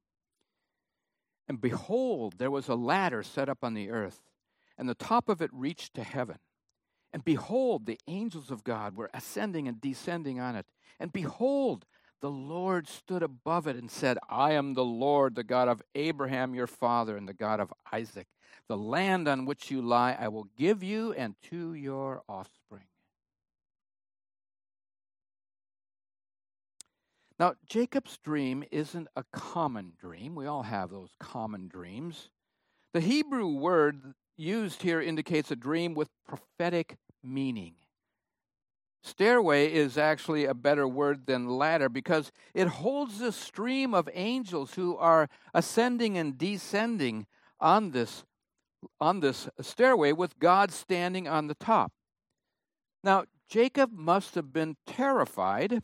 And 1.48 1.60
behold, 1.60 2.36
there 2.38 2.52
was 2.52 2.70
a 2.70 2.76
ladder 2.76 3.22
set 3.22 3.50
up 3.50 3.60
on 3.64 3.74
the 3.74 3.90
earth, 3.90 4.22
and 4.78 4.88
the 4.88 4.96
top 4.96 5.28
of 5.28 5.42
it 5.42 5.50
reached 5.54 5.94
to 5.96 6.04
heaven. 6.04 6.40
And 7.12 7.24
behold, 7.24 7.86
the 7.86 8.00
angels 8.08 8.50
of 8.50 8.64
God 8.64 8.96
were 8.96 9.10
ascending 9.14 9.68
and 9.68 9.80
descending 9.80 10.40
on 10.40 10.56
it. 10.56 10.66
And 11.00 11.12
behold, 11.12 11.86
the 12.22 12.32
Lord 12.32 12.88
stood 12.88 13.22
above 13.22 13.68
it 13.68 13.76
and 13.76 13.92
said, 13.92 14.18
I 14.30 14.54
am 14.54 14.74
the 14.74 14.86
Lord, 14.86 15.36
the 15.36 15.44
God 15.44 15.68
of 15.68 15.82
Abraham 15.94 16.56
your 16.56 16.68
father, 16.68 17.18
and 17.18 17.28
the 17.28 17.34
God 17.34 17.60
of 17.60 17.74
Isaac. 17.92 18.28
The 18.70 18.78
land 18.78 19.28
on 19.28 19.46
which 19.46 19.70
you 19.70 19.82
lie 19.82 20.16
I 20.18 20.30
will 20.30 20.48
give 20.58 20.82
you 20.82 21.12
and 21.14 21.36
to 21.50 21.74
your 21.74 22.24
offspring. 22.30 22.86
Now, 27.44 27.56
Jacob's 27.66 28.18
dream 28.20 28.64
isn't 28.72 29.10
a 29.18 29.26
common 29.34 29.92
dream. 30.00 30.34
We 30.34 30.46
all 30.46 30.64
have 30.64 30.92
those 30.92 31.14
common 31.20 31.68
dreams. 31.68 32.30
The 32.94 33.02
Hebrew 33.02 33.48
word 33.48 34.14
used 34.38 34.82
here 34.82 35.02
indicates 35.02 35.52
a 35.52 35.58
dream 35.58 35.94
with 35.94 36.08
prophetic 36.26 36.96
meaning. 37.22 37.74
Stairway 39.04 39.74
is 39.74 39.98
actually 39.98 40.46
a 40.46 40.54
better 40.54 40.88
word 40.88 41.26
than 41.26 41.50
ladder 41.50 41.90
because 41.90 42.32
it 42.54 42.68
holds 42.68 43.20
a 43.20 43.34
stream 43.34 43.94
of 43.94 44.08
angels 44.14 44.76
who 44.76 44.96
are 44.96 45.28
ascending 45.54 46.18
and 46.18 46.38
descending 46.38 47.28
on 47.60 47.92
this, 47.92 48.24
on 49.02 49.20
this 49.20 49.50
stairway 49.60 50.14
with 50.14 50.40
God 50.40 50.72
standing 50.72 51.28
on 51.28 51.48
the 51.48 51.56
top. 51.56 51.92
Now, 53.04 53.26
Jacob 53.50 53.92
must 53.92 54.36
have 54.36 54.54
been 54.54 54.78
terrified 54.88 55.82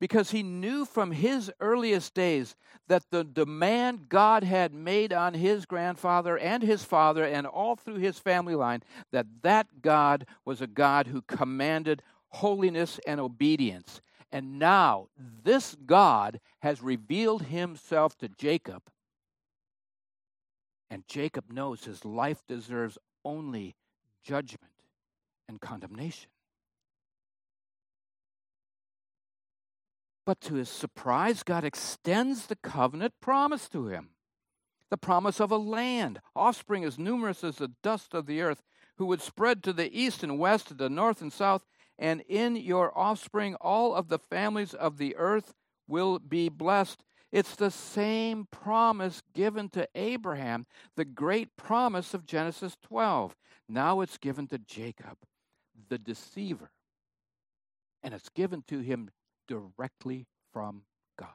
because 0.00 0.30
he 0.32 0.42
knew 0.42 0.84
from 0.84 1.12
his 1.12 1.50
earliest 1.60 2.14
days 2.14 2.56
that 2.88 3.04
the 3.10 3.24
demand 3.24 4.08
God 4.08 4.44
had 4.44 4.74
made 4.74 5.12
on 5.12 5.34
his 5.34 5.66
grandfather 5.66 6.36
and 6.36 6.62
his 6.62 6.84
father 6.84 7.24
and 7.24 7.46
all 7.46 7.76
through 7.76 7.96
his 7.96 8.18
family 8.18 8.54
line 8.54 8.82
that 9.12 9.26
that 9.42 9.82
God 9.82 10.26
was 10.44 10.60
a 10.60 10.66
God 10.66 11.06
who 11.06 11.22
commanded 11.22 12.02
holiness 12.30 12.98
and 13.06 13.20
obedience. 13.20 14.00
And 14.32 14.58
now 14.58 15.08
this 15.44 15.76
God 15.86 16.40
has 16.60 16.82
revealed 16.82 17.42
himself 17.42 18.18
to 18.18 18.28
Jacob. 18.28 18.82
And 20.90 21.04
Jacob 21.06 21.50
knows 21.50 21.84
his 21.84 22.04
life 22.04 22.42
deserves 22.48 22.98
only 23.24 23.76
judgment 24.24 24.72
and 25.48 25.60
condemnation. 25.60 26.30
But 30.26 30.40
to 30.42 30.54
his 30.54 30.68
surprise, 30.68 31.42
God 31.42 31.64
extends 31.64 32.46
the 32.46 32.56
covenant 32.56 33.14
promise 33.20 33.68
to 33.70 33.88
him 33.88 34.10
the 34.90 34.98
promise 34.98 35.40
of 35.40 35.50
a 35.50 35.56
land, 35.56 36.20
offspring 36.36 36.84
as 36.84 37.00
numerous 37.00 37.42
as 37.42 37.56
the 37.56 37.72
dust 37.82 38.14
of 38.14 38.26
the 38.26 38.40
earth, 38.40 38.62
who 38.96 39.06
would 39.06 39.20
spread 39.20 39.60
to 39.60 39.72
the 39.72 39.92
east 39.98 40.22
and 40.22 40.38
west, 40.38 40.68
to 40.68 40.74
the 40.74 40.88
north 40.88 41.20
and 41.20 41.32
south, 41.32 41.64
and 41.98 42.20
in 42.28 42.54
your 42.54 42.96
offspring 42.96 43.56
all 43.56 43.92
of 43.92 44.08
the 44.08 44.20
families 44.20 44.72
of 44.72 44.98
the 44.98 45.16
earth 45.16 45.52
will 45.88 46.20
be 46.20 46.48
blessed. 46.48 47.02
It's 47.32 47.56
the 47.56 47.72
same 47.72 48.46
promise 48.52 49.20
given 49.34 49.68
to 49.70 49.88
Abraham, 49.96 50.66
the 50.94 51.04
great 51.04 51.56
promise 51.56 52.14
of 52.14 52.24
Genesis 52.24 52.76
12. 52.82 53.34
Now 53.68 54.00
it's 54.00 54.18
given 54.18 54.46
to 54.48 54.58
Jacob, 54.58 55.18
the 55.88 55.98
deceiver. 55.98 56.70
And 58.00 58.14
it's 58.14 58.28
given 58.28 58.62
to 58.68 58.78
him 58.78 59.10
directly 59.46 60.26
from 60.52 60.82
God. 61.18 61.28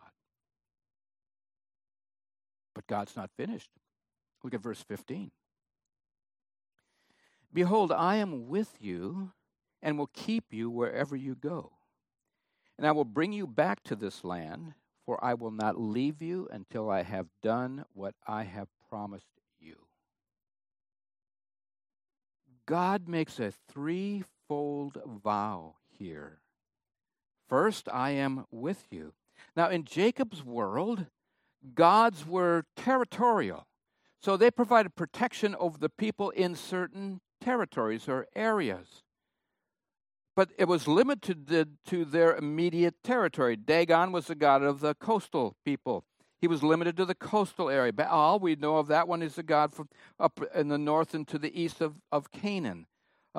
But 2.74 2.88
God's 2.88 3.16
not 3.16 3.30
finished. 3.36 3.70
Look 4.44 4.54
at 4.54 4.62
verse 4.62 4.82
15. 4.82 5.32
Behold, 7.54 7.92
I 7.92 8.18
am 8.18 8.48
with 8.48 8.78
you 8.80 9.32
and 9.82 9.98
will 9.98 10.10
keep 10.14 10.46
you 10.52 10.70
wherever 10.70 11.16
you 11.16 11.36
go. 11.36 11.72
And 12.78 12.88
I 12.88 12.92
will 12.92 13.06
bring 13.06 13.34
you 13.34 13.48
back 13.48 13.84
to 13.84 13.96
this 13.96 14.24
land, 14.24 14.74
for 15.06 15.24
I 15.24 15.34
will 15.34 15.52
not 15.52 15.80
leave 15.80 16.22
you 16.22 16.48
until 16.52 16.90
I 16.90 17.04
have 17.04 17.28
done 17.42 17.86
what 17.94 18.16
I 18.26 18.44
have 18.44 18.68
promised 18.90 19.42
you. 19.60 19.76
God 22.66 23.08
makes 23.08 23.40
a 23.40 23.52
threefold 23.68 25.00
vow 25.24 25.76
here 25.88 26.40
First, 27.50 27.90
I 27.92 28.12
am 28.12 28.46
with 28.52 28.86
you. 28.92 29.14
Now, 29.56 29.70
in 29.70 29.84
Jacob's 29.84 30.44
world, 30.44 31.08
gods 31.74 32.26
were 32.26 32.66
territorial. 32.76 33.66
So 34.22 34.38
they 34.38 34.52
provided 34.52 34.96
protection 34.96 35.56
over 35.60 35.78
the 35.78 35.90
people 35.90 36.30
in 36.30 36.56
certain 36.56 37.22
territories 37.42 38.08
or 38.08 38.28
areas. 38.36 39.04
But 40.36 40.52
it 40.58 40.68
was 40.68 40.88
limited 40.88 41.78
to 41.88 42.06
their 42.06 42.36
immediate 42.36 42.96
territory. 43.04 43.56
Dagon 43.56 44.12
was 44.12 44.28
the 44.28 44.36
god 44.36 44.62
of 44.62 44.80
the 44.80 44.94
coastal 44.96 45.56
people. 45.66 46.06
He 46.40 46.48
was 46.48 46.64
limited 46.64 46.96
to 46.98 47.06
the 47.06 47.16
coastal 47.16 47.70
area. 47.70 47.92
Baal, 47.92 48.40
we 48.40 48.56
know 48.56 48.78
of 48.78 48.88
that 48.88 49.08
one, 49.08 49.22
is 49.22 49.36
the 49.36 49.44
god 49.44 49.74
from 49.74 49.90
up 50.20 50.40
in 50.54 50.70
the 50.70 50.78
north 50.78 51.14
and 51.14 51.28
to 51.28 51.38
the 51.38 51.60
east 51.60 51.82
of, 51.82 51.96
of 52.12 52.32
Canaan. 52.32 52.86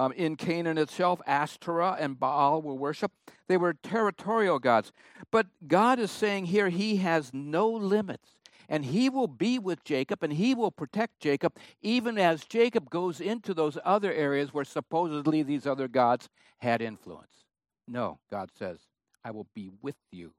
Um, 0.01 0.13
in 0.13 0.37
Canaan 0.37 0.79
itself, 0.79 1.21
Ashtoreth 1.27 1.99
and 2.01 2.19
Baal 2.19 2.63
were 2.63 2.73
worshipped. 2.75 3.33
They 3.49 3.59
were 3.59 3.75
territorial 3.75 4.59
gods. 4.59 4.93
But 5.31 5.49
God 5.69 5.99
is 5.99 6.11
saying 6.11 6.47
here 6.47 6.71
he 6.71 6.97
has 6.97 7.35
no 7.35 7.69
limits. 7.69 8.31
And 8.67 8.83
he 8.87 9.11
will 9.11 9.27
be 9.27 9.59
with 9.59 9.85
Jacob 9.85 10.23
and 10.23 10.33
he 10.33 10.55
will 10.55 10.71
protect 10.71 11.21
Jacob, 11.21 11.55
even 11.83 12.17
as 12.17 12.47
Jacob 12.47 12.89
goes 12.89 13.21
into 13.21 13.53
those 13.53 13.77
other 13.85 14.11
areas 14.11 14.55
where 14.55 14.65
supposedly 14.65 15.43
these 15.43 15.67
other 15.67 15.87
gods 15.87 16.31
had 16.61 16.81
influence. 16.81 17.45
No, 17.87 18.21
God 18.31 18.49
says, 18.59 18.79
I 19.23 19.33
will 19.33 19.49
be 19.55 19.71
with 19.83 19.97
you. 20.11 20.33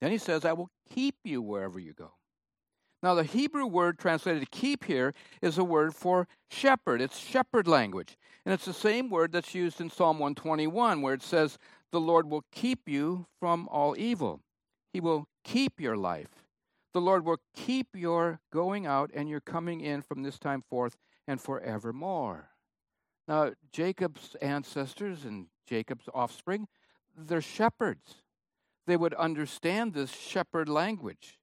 Then 0.00 0.12
he 0.12 0.18
says, 0.18 0.44
I 0.44 0.52
will 0.52 0.70
keep 0.94 1.16
you 1.24 1.42
wherever 1.42 1.80
you 1.80 1.92
go. 1.92 2.12
Now, 3.02 3.14
the 3.14 3.24
Hebrew 3.24 3.66
word 3.66 3.98
translated 3.98 4.50
keep 4.50 4.84
here 4.84 5.14
is 5.40 5.56
a 5.56 5.64
word 5.64 5.94
for 5.94 6.26
shepherd. 6.50 7.00
It's 7.00 7.18
shepherd 7.18 7.68
language. 7.68 8.18
And 8.44 8.52
it's 8.52 8.64
the 8.64 8.72
same 8.72 9.08
word 9.08 9.32
that's 9.32 9.54
used 9.54 9.80
in 9.80 9.90
Psalm 9.90 10.18
121, 10.18 11.00
where 11.00 11.14
it 11.14 11.22
says, 11.22 11.58
The 11.92 12.00
Lord 12.00 12.28
will 12.28 12.44
keep 12.50 12.88
you 12.88 13.26
from 13.38 13.68
all 13.68 13.94
evil. 13.96 14.40
He 14.92 15.00
will 15.00 15.28
keep 15.44 15.80
your 15.80 15.96
life. 15.96 16.44
The 16.92 17.00
Lord 17.00 17.24
will 17.24 17.38
keep 17.54 17.88
your 17.94 18.40
going 18.52 18.86
out 18.86 19.10
and 19.14 19.28
your 19.28 19.40
coming 19.40 19.80
in 19.80 20.02
from 20.02 20.22
this 20.22 20.38
time 20.38 20.64
forth 20.68 20.96
and 21.26 21.40
forevermore. 21.40 22.48
Now, 23.28 23.52
Jacob's 23.70 24.34
ancestors 24.40 25.24
and 25.24 25.46
Jacob's 25.66 26.08
offspring, 26.14 26.66
they're 27.16 27.42
shepherds. 27.42 28.22
They 28.86 28.96
would 28.96 29.14
understand 29.14 29.92
this 29.92 30.10
shepherd 30.10 30.68
language. 30.68 31.37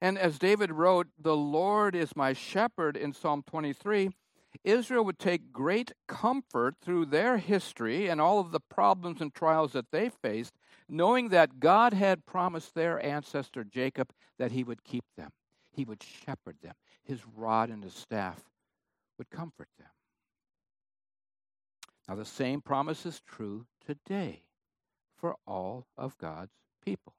And 0.00 0.18
as 0.18 0.38
David 0.38 0.72
wrote, 0.72 1.08
The 1.18 1.36
Lord 1.36 1.94
is 1.94 2.14
my 2.14 2.32
shepherd 2.32 2.96
in 2.96 3.12
Psalm 3.12 3.42
23, 3.46 4.10
Israel 4.64 5.04
would 5.04 5.18
take 5.18 5.52
great 5.52 5.92
comfort 6.06 6.76
through 6.82 7.06
their 7.06 7.38
history 7.38 8.08
and 8.08 8.20
all 8.20 8.38
of 8.38 8.52
the 8.52 8.60
problems 8.60 9.20
and 9.20 9.32
trials 9.32 9.72
that 9.72 9.90
they 9.90 10.08
faced, 10.08 10.54
knowing 10.88 11.28
that 11.30 11.60
God 11.60 11.92
had 11.92 12.26
promised 12.26 12.74
their 12.74 13.04
ancestor 13.04 13.64
Jacob 13.64 14.12
that 14.38 14.52
he 14.52 14.64
would 14.64 14.84
keep 14.84 15.04
them, 15.16 15.30
he 15.70 15.84
would 15.84 16.02
shepherd 16.02 16.56
them, 16.62 16.74
his 17.04 17.20
rod 17.26 17.70
and 17.70 17.84
his 17.84 17.94
staff 17.94 18.44
would 19.18 19.30
comfort 19.30 19.68
them. 19.78 19.88
Now, 22.08 22.14
the 22.14 22.24
same 22.24 22.60
promise 22.60 23.04
is 23.04 23.20
true 23.20 23.66
today 23.84 24.42
for 25.16 25.36
all 25.46 25.86
of 25.96 26.16
God's 26.18 26.52
people. 26.84 27.14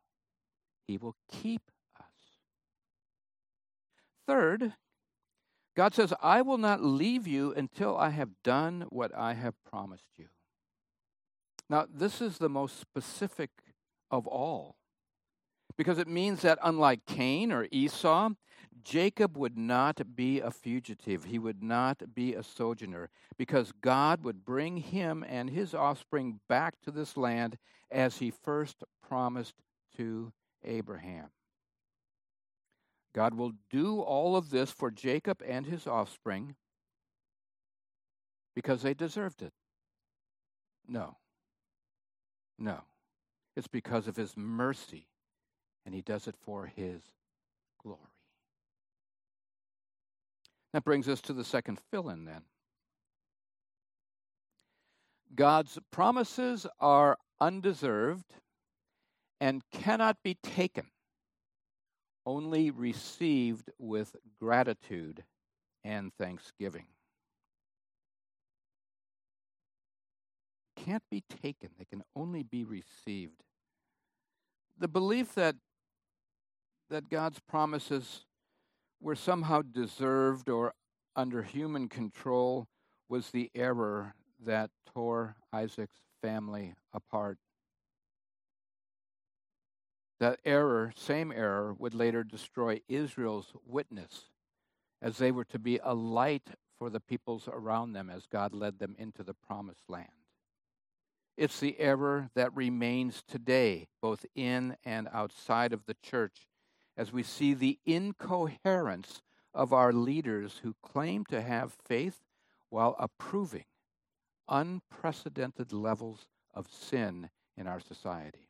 He 0.87 0.97
will 0.97 1.15
keep. 1.29 1.61
Third, 4.27 4.73
God 5.75 5.93
says, 5.93 6.13
I 6.21 6.41
will 6.41 6.57
not 6.57 6.83
leave 6.83 7.27
you 7.27 7.53
until 7.53 7.97
I 7.97 8.09
have 8.09 8.29
done 8.43 8.85
what 8.89 9.15
I 9.15 9.33
have 9.33 9.55
promised 9.63 10.09
you. 10.17 10.27
Now, 11.69 11.85
this 11.91 12.21
is 12.21 12.37
the 12.37 12.49
most 12.49 12.79
specific 12.79 13.49
of 14.11 14.27
all 14.27 14.77
because 15.77 15.99
it 15.99 16.07
means 16.07 16.41
that 16.41 16.59
unlike 16.63 17.05
Cain 17.05 17.51
or 17.51 17.67
Esau, 17.71 18.31
Jacob 18.83 19.37
would 19.37 19.57
not 19.57 20.15
be 20.15 20.39
a 20.39 20.49
fugitive. 20.49 21.25
He 21.25 21.39
would 21.39 21.61
not 21.61 22.15
be 22.15 22.33
a 22.33 22.43
sojourner 22.43 23.09
because 23.37 23.71
God 23.81 24.23
would 24.23 24.45
bring 24.45 24.77
him 24.77 25.23
and 25.27 25.49
his 25.49 25.73
offspring 25.73 26.39
back 26.47 26.75
to 26.83 26.91
this 26.91 27.17
land 27.17 27.57
as 27.91 28.17
he 28.17 28.31
first 28.31 28.83
promised 29.07 29.55
to 29.97 30.31
Abraham. 30.63 31.29
God 33.17 33.33
will 33.33 33.53
do 33.71 33.99
all 33.99 34.35
of 34.35 34.51
this 34.51 34.69
for 34.69 34.91
Jacob 34.91 35.41
and 35.43 35.65
his 35.65 35.87
offspring 35.87 36.53
because 38.53 38.83
they 38.83 38.93
deserved 38.93 39.41
it. 39.41 39.53
No. 40.87 41.17
No. 42.59 42.81
It's 43.55 43.65
because 43.65 44.07
of 44.07 44.17
his 44.17 44.37
mercy, 44.37 45.07
and 45.83 45.95
he 45.95 46.03
does 46.03 46.27
it 46.27 46.35
for 46.45 46.67
his 46.67 47.01
glory. 47.81 47.97
That 50.73 50.83
brings 50.83 51.09
us 51.09 51.19
to 51.21 51.33
the 51.33 51.43
second 51.43 51.79
fill 51.89 52.09
in 52.09 52.25
then. 52.25 52.43
God's 55.33 55.79
promises 55.89 56.67
are 56.79 57.17
undeserved 57.41 58.35
and 59.41 59.63
cannot 59.71 60.17
be 60.23 60.35
taken, 60.43 60.91
only 62.27 62.69
received 62.69 63.71
with 63.79 64.17
gratitude 64.37 65.23
and 65.85 66.11
thanksgiving. 66.19 66.85
Can't 70.75 71.03
be 71.09 71.23
taken, 71.41 71.69
they 71.79 71.85
can 71.85 72.03
only 72.15 72.43
be 72.43 72.65
received. 72.65 73.41
The 74.77 74.89
belief 74.89 75.33
that 75.35 75.55
that 76.89 77.09
God's 77.09 77.39
promises 77.39 78.25
were 79.01 79.15
somehow 79.15 79.61
deserved 79.61 80.49
or 80.49 80.73
under 81.15 81.43
human 81.43 81.89
control 81.89 82.67
was 83.09 83.31
the 83.31 83.49
error 83.55 84.13
that 84.45 84.69
tore 84.93 85.35
Isaac's 85.51 85.99
family 86.21 86.75
apart. 86.93 87.37
That 90.19 90.39
error, 90.45 90.91
same 90.95 91.31
error, 91.31 91.73
would 91.73 91.93
later 91.93 92.23
destroy 92.23 92.81
Israel's 92.87 93.53
witness 93.65 94.25
as 95.01 95.17
they 95.17 95.31
were 95.31 95.45
to 95.45 95.59
be 95.59 95.79
a 95.83 95.93
light 95.93 96.49
for 96.77 96.89
the 96.89 96.99
peoples 96.99 97.47
around 97.51 97.93
them 97.93 98.09
as 98.09 98.25
God 98.25 98.53
led 98.53 98.79
them 98.79 98.95
into 98.97 99.23
the 99.23 99.33
promised 99.33 99.89
land. 99.89 100.09
It's 101.37 101.59
the 101.59 101.79
error 101.79 102.31
that 102.33 102.55
remains 102.55 103.21
today, 103.27 103.87
both 104.01 104.25
in 104.33 104.75
and 104.83 105.07
outside 105.13 105.71
of 105.71 105.85
the 105.85 105.95
church, 106.01 106.47
as 106.95 107.13
we 107.13 107.21
see 107.21 107.53
the 107.53 107.77
incoherence 107.85 109.21
of 109.53 109.71
our 109.71 109.93
leaders 109.93 110.61
who 110.63 110.75
claim 110.81 111.25
to 111.25 111.41
have 111.41 111.73
faith 111.85 112.21
while 112.69 112.95
approving 112.97 113.65
unprecedented 114.49 115.71
levels 115.71 116.25
of 116.53 116.67
sin 116.71 117.29
in 117.55 117.67
our 117.67 117.79
society. 117.79 118.46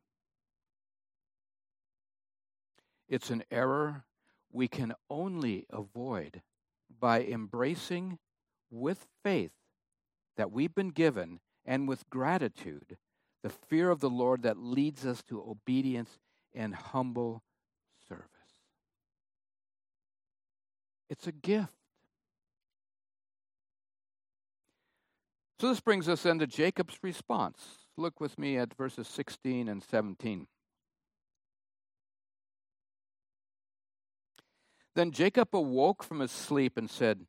It's 3.07 3.29
an 3.29 3.43
error 3.51 4.03
we 4.51 4.67
can 4.67 4.93
only 5.09 5.65
avoid 5.69 6.41
by 6.99 7.23
embracing 7.23 8.19
with 8.69 9.07
faith 9.23 9.51
that 10.35 10.51
we've 10.51 10.73
been 10.73 10.89
given 10.89 11.39
and 11.65 11.87
with 11.87 12.09
gratitude 12.09 12.97
the 13.43 13.49
fear 13.49 13.91
of 13.91 13.99
the 13.99 14.09
Lord 14.09 14.43
that 14.43 14.57
leads 14.57 15.05
us 15.05 15.21
to 15.23 15.39
obedience 15.39 16.19
and 16.53 16.73
humble 16.73 17.43
service. 18.07 18.25
It's 21.09 21.27
a 21.27 21.31
gift. 21.31 21.71
So 25.59 25.69
this 25.69 25.79
brings 25.79 26.09
us 26.09 26.23
then 26.23 26.39
to 26.39 26.47
Jacob's 26.47 26.97
response. 27.01 27.87
Look 27.95 28.19
with 28.19 28.37
me 28.37 28.57
at 28.57 28.75
verses 28.75 29.07
16 29.07 29.67
and 29.67 29.83
17. 29.83 30.47
Then 34.97 35.11
Jacob 35.11 35.49
awoke 35.53 36.01
from 36.01 36.21
his 36.21 36.31
sleep 36.31 36.75
and 36.75 36.89
said, 36.89 37.27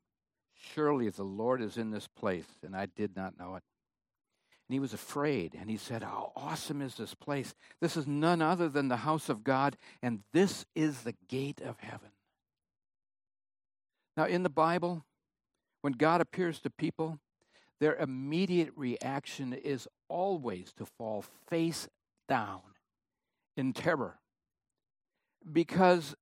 Surely 0.54 1.10
the 1.10 1.22
Lord 1.22 1.60
is 1.60 1.76
in 1.76 1.90
this 1.90 2.08
place, 2.08 2.46
and 2.64 2.74
I 2.74 2.86
did 2.86 3.14
not 3.14 3.38
know 3.38 3.56
it. 3.56 3.62
And 4.66 4.72
he 4.74 4.80
was 4.80 4.94
afraid, 4.94 5.54
and 5.54 5.68
he 5.68 5.76
said, 5.76 6.02
How 6.02 6.32
awesome 6.34 6.80
is 6.80 6.94
this 6.94 7.12
place! 7.12 7.54
This 7.78 7.94
is 7.94 8.06
none 8.06 8.40
other 8.40 8.70
than 8.70 8.88
the 8.88 8.96
house 8.96 9.28
of 9.28 9.44
God, 9.44 9.76
and 10.02 10.20
this 10.32 10.64
is 10.74 11.02
the 11.02 11.14
gate 11.28 11.60
of 11.60 11.78
heaven. 11.80 12.08
Now, 14.16 14.24
in 14.24 14.44
the 14.44 14.48
Bible, 14.48 15.04
when 15.82 15.92
God 15.92 16.22
appears 16.22 16.60
to 16.60 16.70
people, 16.70 17.18
their 17.80 17.96
immediate 17.96 18.72
reaction 18.76 19.52
is 19.52 19.86
always 20.08 20.72
to 20.78 20.86
fall 20.86 21.22
face 21.50 21.86
down 22.30 22.62
in 23.58 23.74
terror. 23.74 24.20
Because 25.52 26.14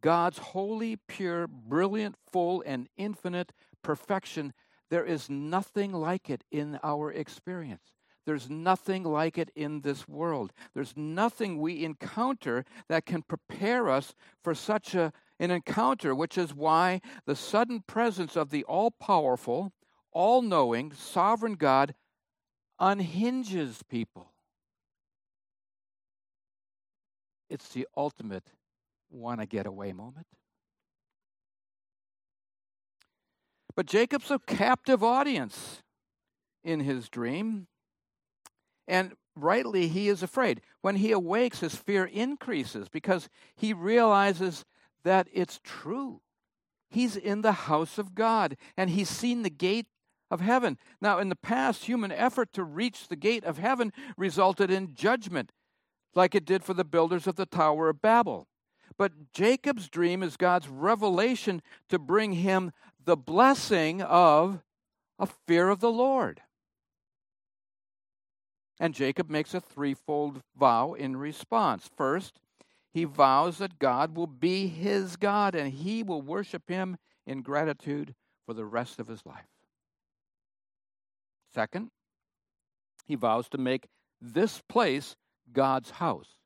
God's 0.00 0.38
holy, 0.38 0.96
pure, 0.96 1.46
brilliant, 1.46 2.16
full, 2.32 2.62
and 2.66 2.88
infinite 2.96 3.52
perfection, 3.82 4.52
there 4.90 5.04
is 5.04 5.28
nothing 5.28 5.92
like 5.92 6.30
it 6.30 6.44
in 6.50 6.78
our 6.82 7.12
experience. 7.12 7.92
There's 8.26 8.50
nothing 8.50 9.04
like 9.04 9.38
it 9.38 9.50
in 9.56 9.80
this 9.80 10.06
world. 10.06 10.52
There's 10.74 10.94
nothing 10.96 11.58
we 11.58 11.84
encounter 11.84 12.64
that 12.88 13.06
can 13.06 13.22
prepare 13.22 13.88
us 13.88 14.14
for 14.42 14.54
such 14.54 14.94
a 14.94 15.12
an 15.40 15.50
encounter, 15.50 16.14
which 16.14 16.36
is 16.36 16.54
why 16.54 17.00
the 17.24 17.36
sudden 17.36 17.82
presence 17.86 18.36
of 18.36 18.50
the 18.50 18.64
all 18.64 18.90
powerful, 18.90 19.72
all 20.12 20.42
knowing, 20.42 20.92
sovereign 20.92 21.54
God 21.54 21.94
unhinges 22.78 23.82
people. 23.88 24.32
It's 27.48 27.68
the 27.68 27.86
ultimate 27.96 28.50
want 29.10 29.40
to 29.40 29.46
get 29.46 29.66
away 29.66 29.92
moment. 29.92 30.26
But 33.74 33.86
Jacob's 33.86 34.30
a 34.30 34.40
captive 34.40 35.04
audience 35.04 35.82
in 36.64 36.80
his 36.80 37.08
dream. 37.08 37.68
And 38.88 39.12
rightly, 39.36 39.86
he 39.86 40.08
is 40.08 40.22
afraid. 40.22 40.62
When 40.80 40.96
he 40.96 41.12
awakes, 41.12 41.60
his 41.60 41.76
fear 41.76 42.04
increases 42.04 42.88
because 42.88 43.28
he 43.54 43.72
realizes 43.72 44.64
that 45.04 45.28
it's 45.32 45.60
true. 45.62 46.22
He's 46.90 47.14
in 47.14 47.42
the 47.42 47.52
house 47.52 47.98
of 47.98 48.14
God 48.14 48.56
and 48.76 48.90
he's 48.90 49.08
seen 49.08 49.42
the 49.42 49.50
gate 49.50 49.86
of 50.30 50.40
heaven. 50.40 50.76
Now, 51.00 51.18
in 51.18 51.28
the 51.28 51.36
past, 51.36 51.84
human 51.84 52.10
effort 52.10 52.52
to 52.54 52.64
reach 52.64 53.06
the 53.06 53.16
gate 53.16 53.44
of 53.44 53.58
heaven 53.58 53.92
resulted 54.16 54.70
in 54.70 54.94
judgment, 54.94 55.52
like 56.14 56.34
it 56.34 56.44
did 56.44 56.64
for 56.64 56.74
the 56.74 56.84
builders 56.84 57.26
of 57.26 57.36
the 57.36 57.46
Tower 57.46 57.88
of 57.88 58.02
Babel. 58.02 58.47
But 58.98 59.32
Jacob's 59.32 59.88
dream 59.88 60.22
is 60.22 60.36
God's 60.36 60.68
revelation 60.68 61.62
to 61.88 61.98
bring 61.98 62.32
him 62.32 62.72
the 63.04 63.16
blessing 63.16 64.02
of 64.02 64.60
a 65.18 65.26
fear 65.46 65.68
of 65.68 65.80
the 65.80 65.90
Lord. 65.90 66.42
And 68.80 68.94
Jacob 68.94 69.30
makes 69.30 69.54
a 69.54 69.60
threefold 69.60 70.42
vow 70.56 70.94
in 70.94 71.16
response. 71.16 71.88
First, 71.96 72.40
he 72.92 73.04
vows 73.04 73.58
that 73.58 73.78
God 73.78 74.16
will 74.16 74.26
be 74.26 74.66
his 74.66 75.16
God 75.16 75.54
and 75.54 75.72
he 75.72 76.02
will 76.02 76.22
worship 76.22 76.68
him 76.68 76.96
in 77.26 77.42
gratitude 77.42 78.14
for 78.46 78.54
the 78.54 78.64
rest 78.64 78.98
of 78.98 79.06
his 79.06 79.24
life. 79.24 79.46
Second, 81.54 81.90
he 83.06 83.14
vows 83.14 83.48
to 83.50 83.58
make 83.58 83.88
this 84.20 84.62
place 84.68 85.16
God's 85.52 85.90
house. 85.90 86.38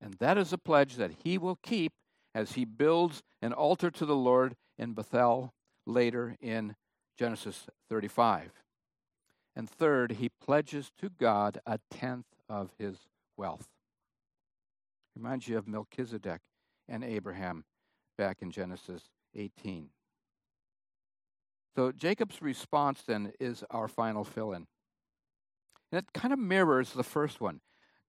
And 0.00 0.14
that 0.14 0.38
is 0.38 0.52
a 0.52 0.58
pledge 0.58 0.96
that 0.96 1.12
he 1.24 1.38
will 1.38 1.58
keep 1.62 1.92
as 2.34 2.52
he 2.52 2.64
builds 2.64 3.22
an 3.40 3.52
altar 3.52 3.90
to 3.90 4.04
the 4.04 4.16
Lord 4.16 4.54
in 4.78 4.92
Bethel 4.92 5.52
later 5.86 6.36
in 6.40 6.76
Genesis 7.18 7.66
35. 7.88 8.52
And 9.54 9.68
third, 9.68 10.12
he 10.12 10.28
pledges 10.28 10.90
to 10.98 11.08
God 11.08 11.60
a 11.66 11.78
tenth 11.90 12.26
of 12.48 12.70
his 12.78 12.98
wealth. 13.38 13.68
Reminds 15.16 15.48
you 15.48 15.56
of 15.56 15.66
Melchizedek 15.66 16.42
and 16.88 17.02
Abraham 17.02 17.64
back 18.18 18.42
in 18.42 18.50
Genesis 18.50 19.02
18. 19.34 19.88
So 21.74 21.92
Jacob's 21.92 22.40
response 22.42 23.02
then 23.06 23.32
is 23.40 23.64
our 23.70 23.88
final 23.88 24.24
fill 24.24 24.52
in. 24.52 24.66
And 25.92 25.98
it 25.98 26.12
kind 26.12 26.32
of 26.32 26.38
mirrors 26.38 26.92
the 26.92 27.02
first 27.02 27.40
one. 27.40 27.60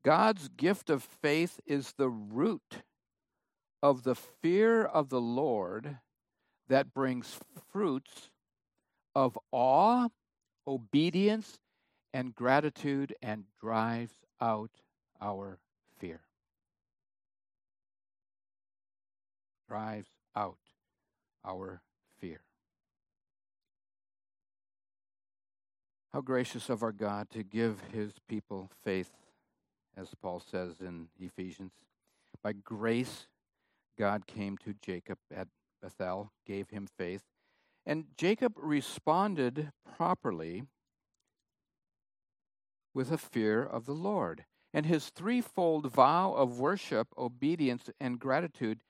God's 0.07 0.47
gift 0.47 0.89
of 0.89 1.03
faith 1.03 1.59
is 1.65 1.91
the 1.97 2.07
root 2.07 2.77
of 3.83 4.03
the 4.03 4.15
fear 4.15 4.85
of 4.85 5.09
the 5.09 5.19
Lord 5.19 5.97
that 6.69 6.93
brings 6.93 7.37
fruits 7.73 8.29
of 9.13 9.37
awe, 9.51 10.07
obedience, 10.65 11.59
and 12.13 12.33
gratitude 12.33 13.15
and 13.21 13.43
drives 13.59 14.13
out 14.39 14.71
our 15.19 15.59
fear. 15.99 16.21
Drives 19.67 20.07
out 20.33 20.55
our 21.43 21.81
fear. 22.21 22.39
How 26.13 26.21
gracious 26.21 26.69
of 26.69 26.81
our 26.81 26.93
God 26.93 27.29
to 27.31 27.43
give 27.43 27.81
his 27.91 28.13
people 28.29 28.71
faith, 28.85 29.11
as 29.97 30.09
Paul 30.21 30.39
says 30.39 30.79
in 30.79 31.07
Ephesians. 31.19 31.71
By 32.43 32.53
grace, 32.53 33.27
God 33.97 34.27
came 34.27 34.57
to 34.59 34.75
Jacob 34.81 35.17
at 35.35 35.47
Bethel, 35.81 36.31
gave 36.45 36.69
him 36.69 36.87
faith. 36.97 37.23
And 37.85 38.05
Jacob 38.15 38.53
responded 38.57 39.71
properly 39.97 40.63
with 42.93 43.11
a 43.11 43.17
fear 43.17 43.63
of 43.63 43.85
the 43.85 43.93
Lord. 43.93 44.45
And 44.73 44.85
his 44.85 45.09
threefold 45.09 45.91
vow 45.91 46.33
of 46.33 46.59
worship, 46.59 47.07
obedience, 47.17 47.89
and 47.99 48.19
gratitude 48.19 48.81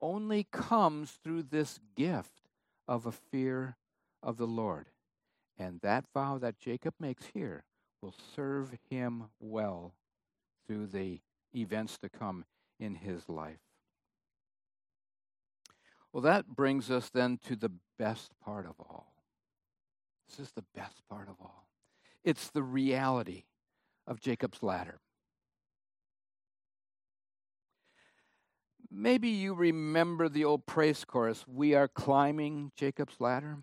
only 0.00 0.46
comes 0.50 1.12
through 1.22 1.44
this 1.44 1.78
gift 1.94 2.42
of 2.88 3.06
a 3.06 3.12
fear 3.12 3.76
of 4.22 4.36
the 4.36 4.46
Lord. 4.46 4.86
And 5.58 5.80
that 5.82 6.06
vow 6.12 6.38
that 6.38 6.58
Jacob 6.58 6.94
makes 6.98 7.26
here 7.34 7.64
will 8.02 8.14
serve 8.34 8.76
him 8.90 9.24
well 9.38 9.94
through 10.66 10.86
the 10.88 11.20
events 11.54 11.98
to 11.98 12.08
come 12.08 12.44
in 12.78 12.96
his 12.96 13.28
life. 13.28 13.58
Well, 16.12 16.22
that 16.22 16.48
brings 16.48 16.90
us 16.90 17.10
then 17.10 17.38
to 17.46 17.56
the 17.56 17.72
best 17.98 18.32
part 18.42 18.66
of 18.66 18.74
all. 18.80 19.12
This 20.28 20.40
is 20.40 20.52
the 20.52 20.64
best 20.74 21.02
part 21.08 21.28
of 21.28 21.36
all. 21.40 21.68
It's 22.24 22.50
the 22.50 22.62
reality 22.62 23.44
of 24.06 24.20
Jacob's 24.20 24.62
ladder. 24.62 25.00
Maybe 28.90 29.28
you 29.28 29.52
remember 29.52 30.28
the 30.28 30.44
old 30.44 30.64
praise 30.64 31.04
chorus, 31.04 31.44
We 31.46 31.74
Are 31.74 31.88
Climbing 31.88 32.72
Jacob's 32.76 33.20
Ladder. 33.20 33.58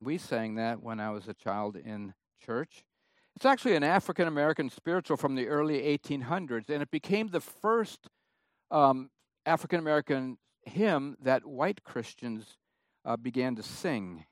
We 0.00 0.18
sang 0.18 0.56
that 0.56 0.82
when 0.82 1.00
I 1.00 1.10
was 1.10 1.28
a 1.28 1.34
child 1.34 1.76
in 1.76 2.12
church. 2.44 2.84
It's 3.36 3.46
actually 3.46 3.76
an 3.76 3.82
African 3.82 4.28
American 4.28 4.70
spiritual 4.70 5.16
from 5.16 5.34
the 5.34 5.48
early 5.48 5.80
1800s, 5.80 6.68
and 6.68 6.82
it 6.82 6.90
became 6.90 7.28
the 7.28 7.40
first 7.40 8.08
um, 8.70 9.10
African 9.46 9.78
American 9.78 10.38
hymn 10.62 11.16
that 11.20 11.44
white 11.44 11.82
Christians 11.82 12.58
uh, 13.04 13.16
began 13.16 13.56
to 13.56 13.62
sing. 13.62 14.26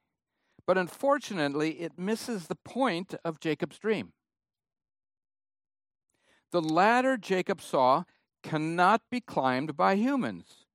But 0.67 0.79
unfortunately, 0.79 1.81
it 1.81 1.99
misses 1.99 2.47
the 2.47 2.55
point 2.55 3.15
of 3.25 3.41
Jacob's 3.41 3.79
dream. 3.79 4.13
The 6.53 6.63
ladder 6.63 7.17
Jacob 7.17 7.61
saw 7.61 8.05
cannot 8.43 9.03
be 9.11 9.21
climbed 9.21 9.77
by 9.77 9.95
humans 9.95 10.67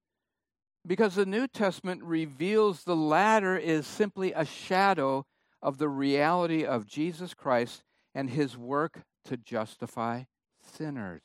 because 0.86 1.16
the 1.16 1.26
New 1.26 1.48
Testament 1.48 2.04
reveals 2.04 2.84
the 2.84 2.96
ladder 2.96 3.58
is 3.58 3.88
simply 3.88 4.34
a 4.34 4.46
shadow 4.46 5.26
of 5.62 5.78
the 5.78 5.90
reality 5.90 6.64
of 6.64 6.86
Jesus 6.86 7.34
Christ 7.34 7.84
and 8.16 8.32
his 8.32 8.58
work 8.58 9.04
to 9.26 9.38
justify 9.38 10.24
sinners. 10.60 11.22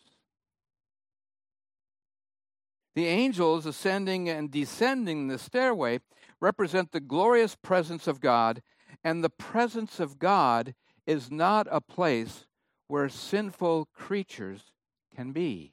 The 2.97 3.07
angels 3.07 3.65
ascending 3.65 4.29
and 4.29 4.51
descending 4.51 5.29
the 5.29 5.39
stairway 5.39 6.01
represent 6.41 6.91
the 6.91 7.01
glorious 7.01 7.55
presence 7.55 8.09
of 8.09 8.21
God, 8.21 8.63
and 9.05 9.23
the 9.23 9.31
presence 9.31 10.01
of 10.01 10.19
God 10.19 10.75
is 11.07 11.31
not 11.31 11.69
a 11.71 11.81
place 11.81 12.47
where 12.89 13.09
sinful 13.09 13.89
creatures 13.95 14.73
can 15.15 15.31
be. 15.31 15.73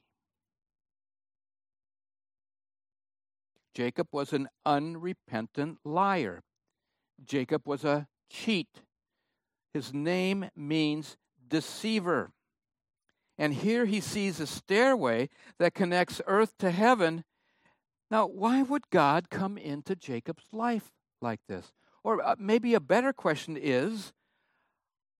Jacob 3.74 4.08
was 4.12 4.32
an 4.32 4.48
unrepentant 4.64 5.78
liar. 5.84 6.42
Jacob 7.24 7.62
was 7.66 7.84
a 7.84 8.06
cheat. 8.30 8.82
His 9.72 9.92
name 9.92 10.50
means 10.56 11.16
deceiver. 11.48 12.32
And 13.36 13.54
here 13.54 13.84
he 13.84 14.00
sees 14.00 14.40
a 14.40 14.46
stairway 14.46 15.28
that 15.58 15.74
connects 15.74 16.20
earth 16.26 16.54
to 16.58 16.70
heaven. 16.70 17.24
Now, 18.10 18.26
why 18.26 18.62
would 18.62 18.90
God 18.90 19.30
come 19.30 19.56
into 19.56 19.94
Jacob's 19.94 20.46
life 20.52 20.90
like 21.20 21.40
this? 21.48 21.72
Or 22.02 22.22
uh, 22.24 22.36
maybe 22.38 22.74
a 22.74 22.80
better 22.80 23.12
question 23.12 23.56
is 23.56 24.12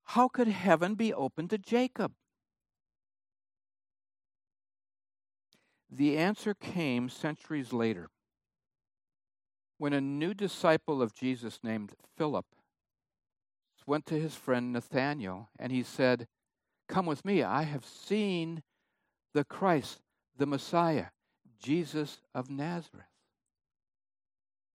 how 0.05 0.27
could 0.27 0.49
heaven 0.49 0.95
be 0.95 1.13
open 1.13 1.49
to 1.49 1.59
Jacob? 1.59 2.13
The 5.91 6.17
answer 6.17 6.55
came 6.55 7.09
centuries 7.09 7.73
later 7.73 8.09
when 9.79 9.93
a 9.93 10.01
new 10.01 10.35
disciple 10.35 11.01
of 11.01 11.15
Jesus 11.15 11.61
named 11.63 11.93
Philip 12.17 12.47
went 13.89 14.07
to 14.07 14.21
his 14.21 14.35
friend 14.35 14.73
Nathanael 14.73 15.49
and 15.59 15.73
he 15.73 15.83
said, 15.83 16.29
Come 16.89 17.07
with 17.07 17.25
me, 17.25 17.43
I 17.43 17.63
have 17.63 17.85
seen 17.85 18.63
the 19.35 19.45
Christ, 19.45 20.01
the 20.37 20.47
Messiah, 20.47 21.07
Jesus 21.59 22.21
of 22.35 22.51
Nazareth. 22.51 23.07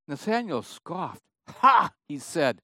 Nathanael 0.07 0.63
scoffed. 0.63 1.21
Ha! 1.47 1.91
He 2.07 2.19
said, 2.19 2.61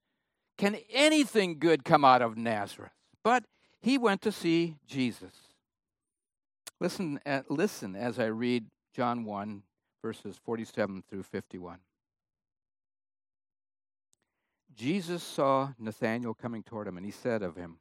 Can 0.57 0.77
anything 0.89 1.59
good 1.59 1.83
come 1.83 2.05
out 2.05 2.21
of 2.21 2.37
Nazareth? 2.37 2.93
But 3.23 3.43
he 3.81 3.97
went 3.97 4.21
to 4.21 4.31
see 4.31 4.77
Jesus. 4.87 5.33
Listen, 6.79 7.19
uh, 7.25 7.41
listen 7.49 7.95
as 7.95 8.19
I 8.19 8.27
read 8.27 8.65
John 8.95 9.25
1, 9.25 9.63
verses 10.01 10.39
47 10.43 11.03
through 11.09 11.23
51. 11.23 11.79
Jesus 14.79 15.21
saw 15.21 15.73
Nathanael 15.77 16.33
coming 16.33 16.63
toward 16.63 16.87
him, 16.87 16.95
and 16.95 17.05
he 17.05 17.11
said 17.11 17.43
of 17.43 17.57
him, 17.57 17.79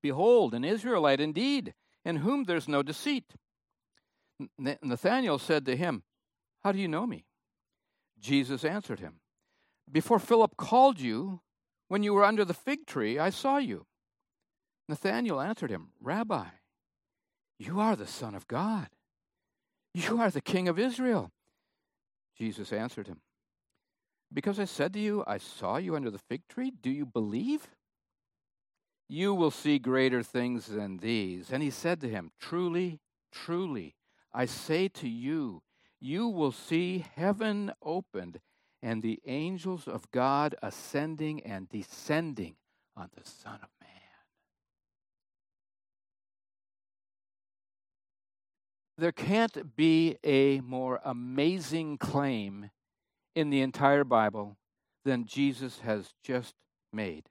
Behold, 0.00 0.54
an 0.54 0.64
Israelite 0.64 1.20
indeed, 1.20 1.74
in 2.06 2.16
whom 2.16 2.44
there's 2.44 2.66
no 2.66 2.82
deceit. 2.82 3.34
Nathanael 4.58 5.38
said 5.38 5.66
to 5.66 5.76
him, 5.76 6.02
How 6.64 6.72
do 6.72 6.78
you 6.78 6.88
know 6.88 7.06
me? 7.06 7.26
Jesus 8.18 8.64
answered 8.64 9.00
him, 9.00 9.20
Before 9.92 10.18
Philip 10.18 10.56
called 10.56 10.98
you, 10.98 11.42
when 11.88 12.02
you 12.02 12.14
were 12.14 12.24
under 12.24 12.46
the 12.46 12.54
fig 12.54 12.86
tree, 12.86 13.18
I 13.18 13.28
saw 13.28 13.58
you. 13.58 13.84
Nathanael 14.88 15.38
answered 15.38 15.70
him, 15.70 15.90
Rabbi, 16.00 16.46
you 17.58 17.78
are 17.78 17.94
the 17.94 18.06
Son 18.06 18.34
of 18.34 18.48
God. 18.48 18.88
You 19.92 20.18
are 20.18 20.30
the 20.30 20.40
King 20.40 20.66
of 20.66 20.78
Israel. 20.78 21.30
Jesus 22.38 22.72
answered 22.72 23.06
him, 23.06 23.20
because 24.32 24.60
I 24.60 24.64
said 24.64 24.92
to 24.94 25.00
you, 25.00 25.24
I 25.26 25.38
saw 25.38 25.76
you 25.76 25.96
under 25.96 26.10
the 26.10 26.18
fig 26.18 26.46
tree, 26.48 26.70
do 26.70 26.90
you 26.90 27.04
believe? 27.04 27.68
You 29.08 29.34
will 29.34 29.50
see 29.50 29.78
greater 29.78 30.22
things 30.22 30.66
than 30.66 30.98
these. 30.98 31.50
And 31.50 31.62
he 31.62 31.70
said 31.70 32.00
to 32.00 32.08
him, 32.08 32.30
Truly, 32.38 33.00
truly, 33.32 33.96
I 34.32 34.46
say 34.46 34.88
to 34.88 35.08
you, 35.08 35.62
you 36.00 36.28
will 36.28 36.52
see 36.52 37.04
heaven 37.16 37.72
opened 37.82 38.40
and 38.82 39.02
the 39.02 39.20
angels 39.26 39.86
of 39.86 40.10
God 40.10 40.54
ascending 40.62 41.42
and 41.42 41.68
descending 41.68 42.54
on 42.96 43.10
the 43.14 43.28
Son 43.28 43.54
of 43.54 43.68
Man. 43.80 43.90
There 48.96 49.12
can't 49.12 49.76
be 49.76 50.18
a 50.22 50.60
more 50.60 51.00
amazing 51.04 51.98
claim 51.98 52.70
in 53.34 53.50
the 53.50 53.60
entire 53.60 54.04
Bible 54.04 54.56
than 55.04 55.24
Jesus 55.24 55.80
has 55.80 56.14
just 56.22 56.54
made. 56.92 57.24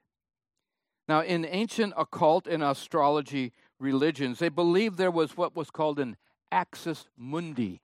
Now, 1.08 1.22
in 1.22 1.44
ancient 1.44 1.92
occult 1.96 2.46
and 2.46 2.62
astrology 2.62 3.52
religions, 3.78 4.38
they 4.38 4.48
believed 4.48 4.96
there 4.96 5.10
was 5.10 5.36
what 5.36 5.56
was 5.56 5.70
called 5.70 5.98
an 5.98 6.16
axis 6.52 7.08
mundi. 7.16 7.80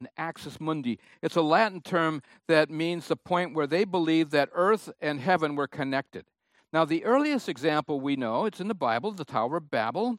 an 0.00 0.08
axis 0.16 0.60
mundi. 0.60 0.98
It's 1.22 1.36
a 1.36 1.42
Latin 1.42 1.80
term 1.80 2.22
that 2.48 2.70
means 2.70 3.06
the 3.06 3.16
point 3.16 3.54
where 3.54 3.66
they 3.66 3.84
believed 3.84 4.32
that 4.32 4.48
earth 4.54 4.90
and 5.00 5.20
heaven 5.20 5.56
were 5.56 5.68
connected. 5.68 6.24
Now, 6.72 6.84
the 6.84 7.04
earliest 7.04 7.48
example 7.48 8.00
we 8.00 8.16
know, 8.16 8.46
it's 8.46 8.60
in 8.60 8.68
the 8.68 8.74
Bible, 8.74 9.12
the 9.12 9.24
Tower 9.24 9.58
of 9.58 9.70
Babel. 9.70 10.18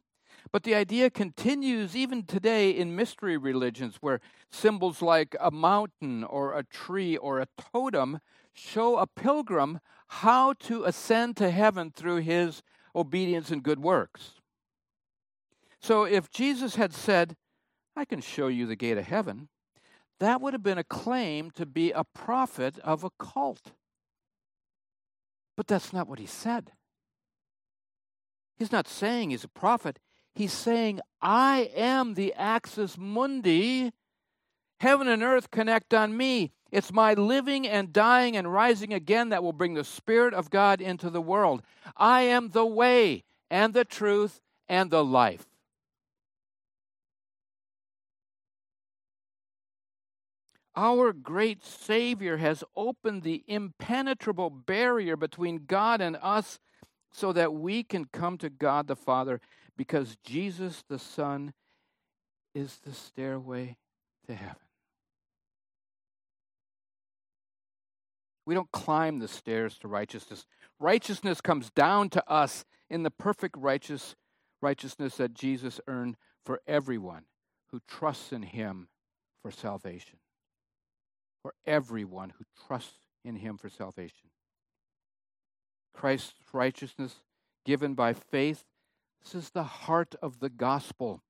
But 0.51 0.63
the 0.63 0.75
idea 0.75 1.09
continues 1.09 1.95
even 1.95 2.23
today 2.23 2.71
in 2.71 2.95
mystery 2.95 3.37
religions 3.37 3.97
where 4.01 4.19
symbols 4.49 5.01
like 5.01 5.35
a 5.39 5.51
mountain 5.51 6.23
or 6.23 6.57
a 6.57 6.63
tree 6.63 7.17
or 7.17 7.39
a 7.39 7.47
totem 7.73 8.19
show 8.53 8.97
a 8.97 9.07
pilgrim 9.07 9.79
how 10.07 10.53
to 10.53 10.83
ascend 10.83 11.37
to 11.37 11.51
heaven 11.51 11.91
through 11.91 12.17
his 12.17 12.63
obedience 12.95 13.49
and 13.49 13.63
good 13.63 13.79
works. 13.79 14.41
So 15.79 16.03
if 16.03 16.29
Jesus 16.29 16.75
had 16.75 16.93
said, 16.93 17.35
I 17.95 18.05
can 18.05 18.21
show 18.21 18.47
you 18.47 18.65
the 18.65 18.75
gate 18.75 18.97
of 18.97 19.05
heaven, 19.05 19.47
that 20.19 20.41
would 20.41 20.53
have 20.53 20.63
been 20.63 20.77
a 20.77 20.83
claim 20.83 21.49
to 21.51 21.65
be 21.65 21.91
a 21.91 22.03
prophet 22.03 22.77
of 22.79 23.03
a 23.03 23.09
cult. 23.17 23.71
But 25.57 25.67
that's 25.67 25.91
not 25.91 26.07
what 26.07 26.19
he 26.19 26.25
said. 26.25 26.71
He's 28.57 28.71
not 28.71 28.87
saying 28.87 29.31
he's 29.31 29.43
a 29.43 29.47
prophet. 29.49 29.97
He's 30.35 30.53
saying, 30.53 31.01
I 31.21 31.71
am 31.75 32.13
the 32.13 32.33
axis 32.33 32.97
mundi. 32.97 33.91
Heaven 34.79 35.07
and 35.07 35.21
earth 35.21 35.51
connect 35.51 35.93
on 35.93 36.15
me. 36.15 36.51
It's 36.71 36.93
my 36.93 37.13
living 37.13 37.67
and 37.67 37.91
dying 37.91 38.37
and 38.37 38.51
rising 38.51 38.93
again 38.93 39.29
that 39.29 39.43
will 39.43 39.53
bring 39.53 39.73
the 39.73 39.83
Spirit 39.83 40.33
of 40.33 40.49
God 40.49 40.79
into 40.79 41.09
the 41.09 41.21
world. 41.21 41.61
I 41.97 42.21
am 42.21 42.49
the 42.49 42.65
way 42.65 43.23
and 43.49 43.73
the 43.73 43.85
truth 43.85 44.39
and 44.69 44.89
the 44.89 45.03
life. 45.03 45.45
Our 50.73 51.11
great 51.11 51.65
Savior 51.65 52.37
has 52.37 52.63
opened 52.77 53.23
the 53.23 53.43
impenetrable 53.45 54.49
barrier 54.49 55.17
between 55.17 55.65
God 55.65 55.99
and 55.99 56.17
us 56.21 56.59
so 57.11 57.33
that 57.33 57.53
we 57.53 57.83
can 57.83 58.05
come 58.05 58.37
to 58.37 58.49
God 58.49 58.87
the 58.87 58.95
Father 58.95 59.41
because 59.77 60.17
Jesus 60.23 60.83
the 60.89 60.99
Son 60.99 61.53
is 62.53 62.79
the 62.85 62.93
stairway 62.93 63.77
to 64.27 64.35
heaven. 64.35 64.55
We 68.45 68.55
don't 68.55 68.71
climb 68.71 69.19
the 69.19 69.27
stairs 69.27 69.77
to 69.79 69.87
righteousness. 69.87 70.45
Righteousness 70.79 71.41
comes 71.41 71.69
down 71.69 72.09
to 72.09 72.29
us 72.29 72.65
in 72.89 73.03
the 73.03 73.11
perfect 73.11 73.55
righteous 73.57 74.15
righteousness 74.61 75.17
that 75.17 75.33
Jesus 75.33 75.79
earned 75.87 76.17
for 76.43 76.61
everyone 76.67 77.23
who 77.71 77.79
trusts 77.87 78.31
in 78.31 78.43
him 78.43 78.89
for 79.41 79.51
salvation. 79.51 80.19
For 81.41 81.53
everyone 81.65 82.33
who 82.37 82.45
trusts 82.67 82.99
in 83.23 83.35
him 83.37 83.57
for 83.57 83.69
salvation. 83.69 84.29
Christ's 85.93 86.33
righteousness 86.53 87.21
given 87.65 87.93
by 87.93 88.13
faith, 88.13 88.65
this 89.23 89.35
is 89.35 89.49
the 89.51 89.63
heart 89.63 90.15
of 90.21 90.39
the 90.39 90.49
gospel. 90.49 91.21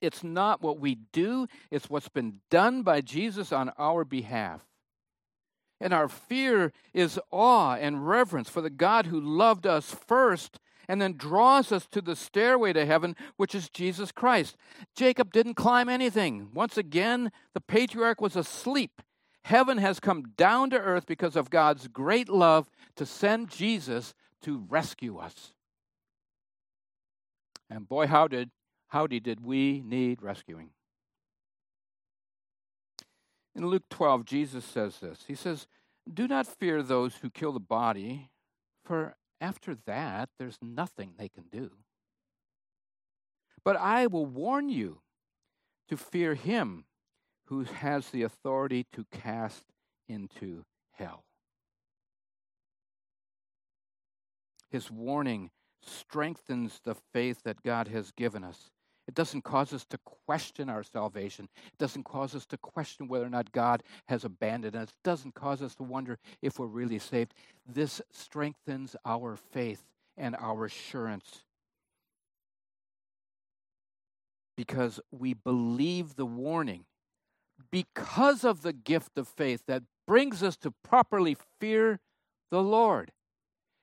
It's 0.00 0.24
not 0.24 0.62
what 0.62 0.80
we 0.80 0.94
do, 1.12 1.46
it's 1.70 1.90
what's 1.90 2.08
been 2.08 2.40
done 2.50 2.82
by 2.82 3.00
Jesus 3.00 3.52
on 3.52 3.70
our 3.78 4.04
behalf. 4.04 4.62
And 5.80 5.94
our 5.94 6.08
fear 6.08 6.72
is 6.92 7.18
awe 7.30 7.74
and 7.74 8.06
reverence 8.06 8.48
for 8.48 8.60
the 8.60 8.70
God 8.70 9.06
who 9.06 9.20
loved 9.20 9.66
us 9.66 9.94
first 10.06 10.58
and 10.88 11.00
then 11.00 11.16
draws 11.16 11.70
us 11.70 11.86
to 11.86 12.00
the 12.00 12.16
stairway 12.16 12.72
to 12.72 12.84
heaven, 12.84 13.14
which 13.36 13.54
is 13.54 13.68
Jesus 13.68 14.10
Christ. 14.10 14.56
Jacob 14.96 15.32
didn't 15.32 15.54
climb 15.54 15.88
anything. 15.88 16.48
Once 16.52 16.76
again, 16.76 17.30
the 17.54 17.60
patriarch 17.60 18.20
was 18.20 18.36
asleep. 18.36 19.00
Heaven 19.44 19.78
has 19.78 20.00
come 20.00 20.32
down 20.36 20.70
to 20.70 20.78
earth 20.78 21.06
because 21.06 21.36
of 21.36 21.48
God's 21.48 21.88
great 21.88 22.28
love 22.28 22.68
to 22.96 23.06
send 23.06 23.50
Jesus 23.50 24.14
to 24.42 24.66
rescue 24.68 25.18
us. 25.18 25.54
And 27.70 27.88
boy, 27.88 28.08
how 28.08 28.26
did 28.26 28.50
howdy 28.90 29.20
did 29.20 29.44
we 29.44 29.82
need 29.84 30.22
rescuing. 30.22 30.70
In 33.54 33.66
Luke 33.66 33.84
12, 33.90 34.24
Jesus 34.24 34.64
says 34.64 34.98
this. 34.98 35.24
He 35.26 35.34
says, 35.34 35.66
Do 36.12 36.28
not 36.28 36.46
fear 36.46 36.82
those 36.82 37.16
who 37.16 37.30
kill 37.30 37.52
the 37.52 37.60
body, 37.60 38.30
for 38.84 39.16
after 39.40 39.76
that 39.86 40.28
there's 40.38 40.58
nothing 40.60 41.14
they 41.18 41.28
can 41.28 41.44
do. 41.50 41.70
But 43.64 43.76
I 43.76 44.06
will 44.06 44.26
warn 44.26 44.68
you 44.68 45.00
to 45.88 45.96
fear 45.96 46.34
him 46.34 46.84
who 47.46 47.64
has 47.64 48.10
the 48.10 48.22
authority 48.22 48.86
to 48.92 49.04
cast 49.10 49.64
into 50.08 50.64
hell. 50.92 51.24
His 54.70 54.90
warning 54.90 55.50
strengthens 55.82 56.80
the 56.84 56.94
faith 57.12 57.42
that 57.44 57.62
God 57.62 57.88
has 57.88 58.10
given 58.12 58.44
us. 58.44 58.70
It 59.08 59.14
doesn't 59.14 59.42
cause 59.42 59.72
us 59.72 59.84
to 59.86 59.98
question 59.98 60.68
our 60.68 60.84
salvation. 60.84 61.48
It 61.66 61.78
doesn't 61.78 62.04
cause 62.04 62.34
us 62.34 62.46
to 62.46 62.56
question 62.56 63.08
whether 63.08 63.26
or 63.26 63.30
not 63.30 63.50
God 63.50 63.82
has 64.06 64.24
abandoned 64.24 64.76
us. 64.76 64.90
It 64.90 65.02
doesn't 65.02 65.34
cause 65.34 65.62
us 65.62 65.74
to 65.76 65.82
wonder 65.82 66.18
if 66.42 66.58
we're 66.58 66.66
really 66.66 67.00
saved. 67.00 67.34
This 67.66 68.00
strengthens 68.12 68.94
our 69.04 69.36
faith 69.36 69.82
and 70.16 70.36
our 70.36 70.66
assurance 70.66 71.44
because 74.56 75.00
we 75.10 75.34
believe 75.34 76.16
the 76.16 76.26
warning 76.26 76.84
because 77.70 78.44
of 78.44 78.62
the 78.62 78.72
gift 78.72 79.18
of 79.18 79.26
faith 79.26 79.62
that 79.66 79.82
brings 80.06 80.42
us 80.42 80.56
to 80.58 80.70
properly 80.70 81.36
fear 81.60 82.00
the 82.50 82.62
Lord. 82.62 83.12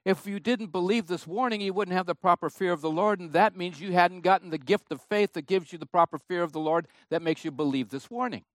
If 0.08 0.26
you 0.26 0.39
didn't 0.39 0.72
believe 0.72 1.08
this 1.08 1.28
warning, 1.28 1.60
you 1.60 1.74
wouldn't 1.74 1.98
have 1.98 2.06
the 2.06 2.15
proper 2.15 2.50
fear 2.50 2.72
of 2.72 2.80
the 2.80 2.89
Lord, 2.89 3.20
and 3.20 3.34
that 3.34 3.58
means 3.58 3.82
you 3.82 3.91
hadn't 3.91 4.22
gotten 4.22 4.52
the 4.52 4.58
gift 4.58 4.89
of 4.93 5.02
faith 5.02 5.34
that 5.34 5.48
gives 5.48 5.74
you 5.74 5.78
the 5.78 5.86
proper 5.86 6.17
fear 6.17 6.43
of 6.43 6.54
the 6.54 6.62
Lord 6.62 6.88
that 7.10 7.22
makes 7.22 7.43
you 7.43 7.52
believe 7.52 7.89
this 7.89 8.10
warning. 8.10 8.46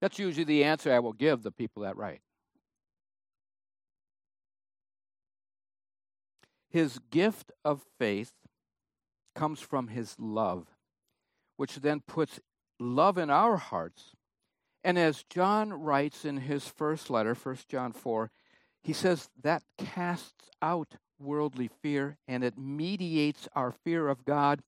That's 0.00 0.20
usually 0.20 0.44
the 0.44 0.62
answer 0.62 0.92
I 0.92 1.00
will 1.00 1.12
give 1.12 1.42
the 1.42 1.50
people 1.50 1.82
that 1.82 1.96
write. 1.96 2.20
His 6.70 7.00
gift 7.10 7.50
of 7.64 7.82
faith 7.98 8.30
comes 9.34 9.58
from 9.58 9.88
his 9.88 10.14
love, 10.16 10.68
which 11.56 11.80
then 11.80 12.02
puts 12.06 12.38
love 12.78 13.18
in 13.18 13.30
our 13.30 13.56
hearts. 13.56 14.12
And 14.84 14.96
as 14.96 15.24
John 15.28 15.72
writes 15.72 16.24
in 16.24 16.36
his 16.36 16.68
first 16.68 17.10
letter, 17.10 17.34
1 17.34 17.56
John 17.68 17.92
4, 17.92 18.30
he 18.84 18.92
says 18.92 19.30
that 19.42 19.62
casts 19.78 20.50
out 20.60 20.96
worldly 21.18 21.70
fear 21.82 22.18
and 22.28 22.44
it 22.44 22.58
mediates 22.58 23.48
our 23.56 23.72
fear 23.72 24.08
of 24.08 24.26
God 24.26 24.60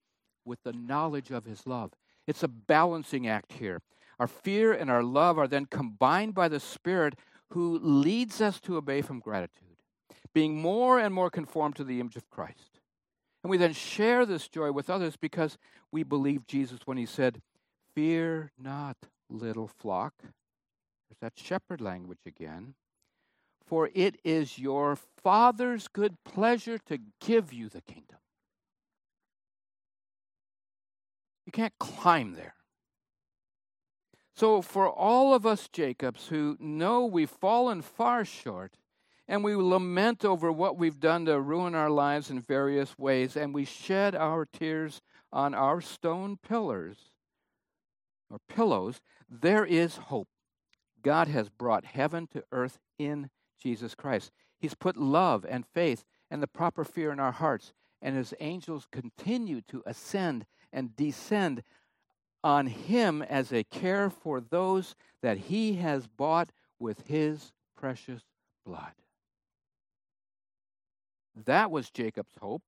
with 0.45 0.59
the 0.65 0.73
knowledge 0.73 1.31
of 1.31 1.45
his 1.45 1.67
love. 1.67 1.93
It's 2.27 2.43
a 2.43 2.49
balancing 2.49 3.29
act 3.29 3.53
here. 3.53 3.83
Our 4.19 4.27
fear 4.27 4.73
and 4.73 4.91
our 4.91 5.03
love 5.03 5.39
are 5.39 5.47
then 5.47 5.67
combined 5.67 6.35
by 6.35 6.49
the 6.49 6.59
Spirit 6.59 7.15
who 7.51 7.79
leads 7.79 8.41
us 8.41 8.59
to 8.61 8.79
obey 8.79 9.03
from 9.03 9.21
gratitude, 9.21 9.77
being 10.33 10.61
more 10.61 10.99
and 10.99 11.13
more 11.13 11.31
conformed 11.31 11.77
to 11.77 11.85
the 11.85 12.01
image 12.01 12.17
of 12.17 12.31
Christ. 12.31 12.81
And 13.45 13.51
we 13.51 13.59
then 13.59 13.75
share 13.75 14.25
this 14.25 14.49
joy 14.49 14.73
with 14.73 14.89
others 14.89 15.17
because 15.17 15.59
we 15.93 16.03
believe 16.03 16.47
Jesus 16.47 16.81
when 16.87 16.97
he 16.97 17.07
said, 17.07 17.43
Fear 17.95 18.51
not, 18.59 18.97
little 19.29 19.69
flock. 19.69 20.15
There's 20.23 21.21
that 21.21 21.35
shepherd 21.37 21.81
language 21.81 22.21
again 22.27 22.75
for 23.67 23.91
it 23.95 24.17
is 24.25 24.59
your 24.59 24.97
Father's 24.97 25.89
good 25.89 26.23
pleasure 26.25 26.79
to 26.87 26.99
give 27.21 27.53
you 27.53 27.69
the 27.69 27.81
kingdom. 27.81 28.19
You 31.45 31.53
can't 31.53 31.79
climb 31.79 32.35
there. 32.35 32.55
So, 34.35 34.61
for 34.61 34.89
all 34.89 35.33
of 35.33 35.47
us 35.47 35.69
Jacobs 35.69 36.29
who 36.29 36.57
know 36.61 37.07
we've 37.07 37.31
fallen 37.31 37.81
far 37.81 38.25
short, 38.25 38.77
and 39.27 39.43
we 39.43 39.57
lament 39.57 40.25
over 40.25 40.53
what 40.53 40.77
we've 40.77 41.01
done 41.01 41.25
to 41.25 41.41
ruin 41.41 41.75
our 41.75 41.91
lives 41.91 42.31
in 42.31 42.41
various 42.41 42.99
ways, 42.99 43.37
and 43.37 43.55
we 43.55 43.65
shed 43.65 44.15
our 44.15 44.45
tears 44.45 45.01
on 45.33 45.55
our 45.55 45.81
stone 45.81 46.37
pillars 46.37 46.97
or 48.31 48.39
pillows, 48.49 49.01
there 49.29 49.65
is 49.65 49.97
hope. 49.97 50.29
God 51.03 51.29
has 51.29 51.49
brought 51.49 51.85
heaven 51.85 52.27
to 52.29 52.45
earth 52.53 52.79
in 52.99 53.31
Jesus 53.61 53.95
Christ. 53.95 54.31
He's 54.59 54.75
put 54.75 54.97
love 54.97 55.45
and 55.49 55.65
faith 55.67 56.05
and 56.31 56.43
the 56.43 56.47
proper 56.47 56.85
fear 56.85 57.13
in 57.13 57.21
our 57.21 57.33
hearts, 57.33 57.73
and 58.03 58.17
his 58.17 58.35
angels 58.41 58.87
continue 58.91 59.61
to 59.63 59.83
ascend 59.87 60.47
and 60.73 60.97
descend 60.97 61.63
on 62.43 62.67
him 62.67 63.23
as 63.23 63.53
a 63.53 63.65
care 63.65 64.11
for 64.11 64.41
those 64.41 64.95
that 65.23 65.37
he 65.39 65.75
has 65.75 66.07
bought 66.07 66.51
with 66.79 67.07
his 67.07 67.53
precious 67.77 68.23
blood. 68.65 68.93
That 71.45 71.71
was 71.71 71.91
Jacob's 71.91 72.35
hope. 72.41 72.63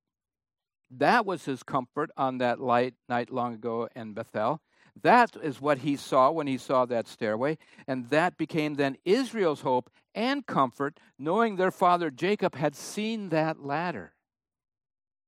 That 0.91 1.27
was 1.27 1.45
his 1.45 1.63
comfort 1.63 2.11
on 2.17 2.39
that 2.39 2.61
light 2.61 2.95
night 3.09 3.31
long 3.31 3.55
ago 3.55 3.89
in 3.95 4.15
Bethel. 4.15 4.61
That 5.03 5.37
is 5.43 5.61
what 5.61 5.79
he 5.79 5.97
saw 5.97 6.31
when 6.31 6.47
he 6.47 6.59
saw 6.59 6.85
that 6.87 7.09
stairway, 7.09 7.59
and 7.87 8.11
that 8.11 8.37
became 8.37 8.75
then 8.75 8.97
Israel's 9.05 9.61
hope 9.61 9.91
and 10.15 10.47
comfort, 10.47 10.99
knowing 11.19 11.57
their 11.57 11.71
father 11.71 12.11
Jacob 12.11 12.55
had 12.55 12.75
seen 12.75 13.29
that 13.29 13.65
ladder 13.65 14.13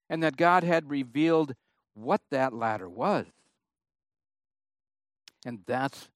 and 0.09 0.23
that 0.23 0.37
God 0.37 0.65
had 0.65 0.91
revealed 0.91 1.55
what 1.95 2.21
that 2.31 2.53
ladder 2.53 2.89
was. 2.89 3.27
And 5.47 5.61
that's 5.67 6.09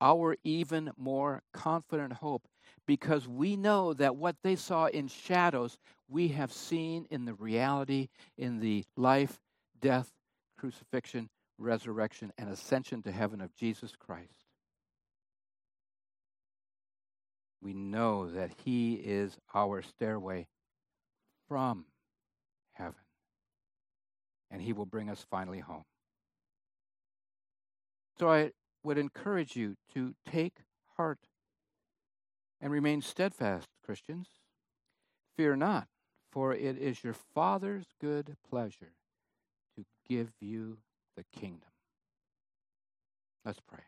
our 0.00 0.36
even 0.44 0.90
more 0.96 1.42
confident 1.52 2.12
hope 2.14 2.46
because 2.86 3.26
we 3.26 3.56
know 3.56 3.92
that 3.94 4.16
what 4.16 4.36
they 4.42 4.56
saw 4.56 4.86
in 4.86 5.08
shadows, 5.08 5.78
we 6.08 6.28
have 6.28 6.52
seen 6.52 7.06
in 7.10 7.24
the 7.24 7.34
reality, 7.34 8.08
in 8.36 8.60
the 8.60 8.84
life, 8.96 9.40
death, 9.80 10.12
crucifixion, 10.56 11.28
resurrection, 11.58 12.32
and 12.38 12.48
ascension 12.48 13.02
to 13.02 13.12
heaven 13.12 13.40
of 13.40 13.54
Jesus 13.56 13.92
Christ. 13.98 14.46
We 17.60 17.74
know 17.74 18.30
that 18.30 18.52
He 18.64 18.94
is 18.94 19.36
our 19.54 19.82
stairway 19.82 20.46
from 21.48 21.86
heaven, 22.72 22.94
and 24.50 24.62
He 24.62 24.72
will 24.72 24.86
bring 24.86 25.10
us 25.10 25.26
finally 25.28 25.60
home. 25.60 25.84
So 28.18 28.30
I 28.30 28.52
would 28.84 28.98
encourage 28.98 29.56
you 29.56 29.76
to 29.94 30.14
take 30.30 30.54
heart 30.96 31.18
and 32.60 32.72
remain 32.72 33.02
steadfast, 33.02 33.68
Christians. 33.84 34.28
Fear 35.36 35.56
not, 35.56 35.88
for 36.32 36.52
it 36.52 36.76
is 36.76 37.04
your 37.04 37.14
Father's 37.14 37.86
good 38.00 38.36
pleasure 38.48 38.92
to 39.76 39.84
give 40.08 40.30
you 40.40 40.78
the 41.18 41.24
kingdom. 41.40 41.68
Let's 43.44 43.58
pray. 43.66 43.80